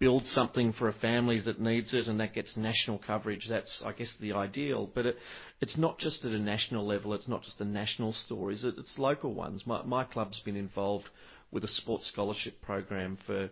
build 0.00 0.26
something 0.26 0.72
for 0.72 0.88
a 0.88 0.92
family 0.92 1.40
that 1.40 1.60
needs 1.60 1.94
it 1.94 2.06
and 2.06 2.18
that 2.20 2.34
gets 2.34 2.56
national 2.56 2.98
coverage, 2.98 3.46
that's, 3.48 3.82
I 3.86 3.92
guess, 3.92 4.12
the 4.20 4.32
ideal. 4.32 4.90
But 4.92 5.06
it, 5.06 5.16
it's 5.60 5.78
not 5.78 5.98
just 5.98 6.24
at 6.24 6.32
a 6.32 6.38
national 6.38 6.86
level, 6.86 7.14
it's 7.14 7.28
not 7.28 7.42
just 7.42 7.58
the 7.58 7.64
national 7.64 8.12
stories, 8.12 8.64
it, 8.64 8.74
it's 8.76 8.98
local 8.98 9.32
ones. 9.34 9.64
My 9.66 10.04
club's 10.04 10.40
been 10.40 10.56
involved 10.56 11.08
with 11.50 11.64
a 11.64 11.68
sports 11.68 12.06
scholarship 12.08 12.60
program 12.60 13.16
for 13.24 13.48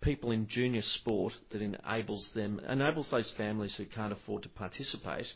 people 0.00 0.30
in 0.30 0.46
junior 0.48 0.82
sport 0.82 1.32
that 1.50 1.62
enables 1.62 2.30
them, 2.34 2.60
enables 2.68 3.10
those 3.10 3.32
families 3.36 3.74
who 3.76 3.84
can't 3.84 4.12
afford 4.12 4.42
to 4.42 4.48
participate. 4.48 5.26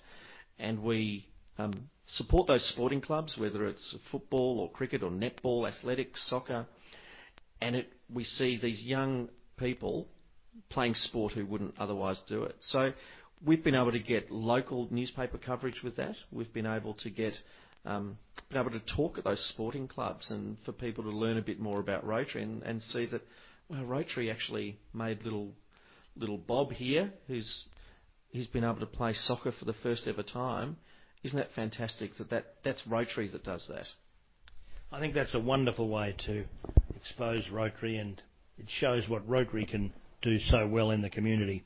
And 0.59 0.83
we 0.83 1.27
um, 1.59 1.91
support 2.07 2.47
those 2.47 2.67
sporting 2.71 3.01
clubs, 3.01 3.37
whether 3.37 3.67
it's 3.67 3.95
football 4.11 4.61
or 4.61 4.71
cricket 4.71 5.03
or 5.03 5.11
netball, 5.11 5.69
athletics, 5.69 6.27
soccer, 6.29 6.67
and 7.61 7.77
it, 7.77 7.93
we 8.13 8.25
see 8.25 8.59
these 8.61 8.83
young 8.83 9.29
people 9.57 10.07
playing 10.71 10.95
sport 10.95 11.33
who 11.33 11.47
wouldn't 11.47 11.75
otherwise 11.79 12.21
do 12.27 12.43
it. 12.45 12.57
So 12.61 12.93
we've 13.45 13.63
been 13.63 13.75
able 13.75 13.93
to 13.93 13.99
get 13.99 14.31
local 14.31 14.89
newspaper 14.91 15.39
coverage 15.39 15.83
with 15.83 15.97
that. 15.97 16.15
We've 16.31 16.53
been 16.53 16.67
able 16.67 16.95
to 16.95 17.11
get 17.11 17.35
um, 17.87 18.17
been 18.49 18.59
able 18.61 18.71
to 18.71 18.81
talk 18.97 19.19
at 19.19 19.25
those 19.25 19.47
sporting 19.51 19.89
clubs 19.89 20.31
and 20.31 20.57
for 20.65 20.73
people 20.73 21.05
to 21.05 21.11
learn 21.11 21.37
a 21.37 21.43
bit 21.43 21.61
more 21.61 21.81
about 21.81 22.07
Rotary 22.07 22.43
and, 22.43 22.63
and 22.63 22.83
see 22.83 23.07
that 23.07 23.23
well 23.69 23.85
Rotary 23.85 24.31
actually 24.31 24.79
made 24.93 25.23
little 25.23 25.53
little 26.17 26.39
Bob 26.39 26.73
here 26.73 27.13
who's 27.27 27.65
he's 28.29 28.47
been 28.47 28.65
able 28.65 28.81
to 28.81 28.87
play 28.87 29.15
soccer 29.15 29.53
for 29.53 29.65
the 29.65 29.75
first 29.83 30.07
ever 30.07 30.23
time. 30.23 30.77
Isn't 31.23 31.39
that 31.39 31.55
fantastic 31.55 32.17
that, 32.19 32.31
that 32.31 32.45
that's 32.65 32.87
Rotary 32.87 33.29
that 33.29 33.45
does 33.45 33.67
that? 33.69 33.87
I 34.93 35.01
think 35.01 35.15
that's 35.15 35.35
a 35.35 35.41
wonderful 35.41 35.89
way 35.89 36.15
to 36.27 36.45
expose 36.95 37.49
Rotary 37.51 37.97
and 37.97 38.21
it 38.59 38.67
shows 38.69 39.09
what 39.09 39.29
Rotary 39.29 39.67
can 39.67 39.93
do 40.23 40.39
so 40.39 40.67
well 40.67 40.91
in 40.91 41.03
the 41.03 41.11
community. 41.11 41.65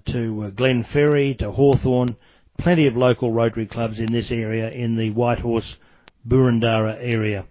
to 0.05 0.51
Glenferrie 0.55 1.37
to 1.39 1.51
Hawthorn. 1.51 2.17
Plenty 2.59 2.87
of 2.87 2.97
local 2.97 3.31
Rotary 3.31 3.65
clubs 3.65 3.99
in 3.99 4.11
this 4.11 4.29
area 4.31 4.69
in 4.69 4.97
the 4.97 5.11
Whitehorse 5.11 5.77
Boroondara 6.27 6.97
area, 6.99 7.45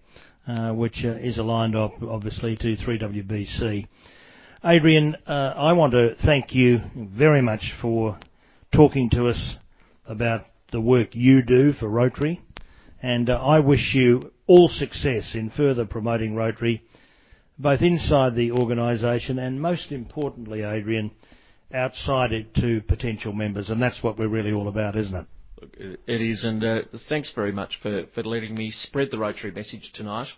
which 0.74 1.02
is 1.02 1.38
aligned 1.38 1.74
obviously 1.74 2.56
to 2.56 2.76
3WBC. 2.76 3.88
Adrian, 4.62 5.16
I 5.26 5.72
want 5.72 5.92
to 5.94 6.14
thank 6.26 6.54
you 6.54 6.80
very 6.94 7.40
much 7.40 7.72
for 7.80 8.18
talking 8.72 9.08
to 9.10 9.28
us 9.28 9.56
about 10.08 10.46
the 10.72 10.80
work 10.80 11.14
you 11.14 11.42
do 11.42 11.72
for 11.74 11.88
Rotary, 11.88 12.40
and 13.02 13.30
I 13.30 13.60
wish 13.60 13.94
you 13.94 14.32
all 14.46 14.68
success 14.68 15.30
in 15.34 15.50
further 15.56 15.84
promoting 15.84 16.34
Rotary, 16.34 16.82
both 17.58 17.82
inside 17.82 18.34
the 18.34 18.52
organisation 18.52 19.38
and 19.38 19.60
most 19.60 19.92
importantly, 19.92 20.62
Adrian, 20.62 21.12
outside 21.72 22.32
it 22.32 22.54
to 22.54 22.80
potential 22.88 23.32
members, 23.32 23.68
and 23.68 23.80
that's 23.80 24.02
what 24.02 24.18
we're 24.18 24.28
really 24.28 24.52
all 24.52 24.68
about, 24.68 24.96
isn't 24.96 25.14
it? 25.14 25.26
It 26.06 26.20
is, 26.20 26.44
and 26.44 26.62
uh, 26.64 26.82
thanks 27.08 27.32
very 27.34 27.52
much 27.52 27.78
for, 27.82 28.04
for 28.14 28.22
letting 28.22 28.54
me 28.54 28.70
spread 28.70 29.10
the 29.10 29.18
Rotary 29.18 29.50
message 29.50 29.90
tonight. 29.92 30.28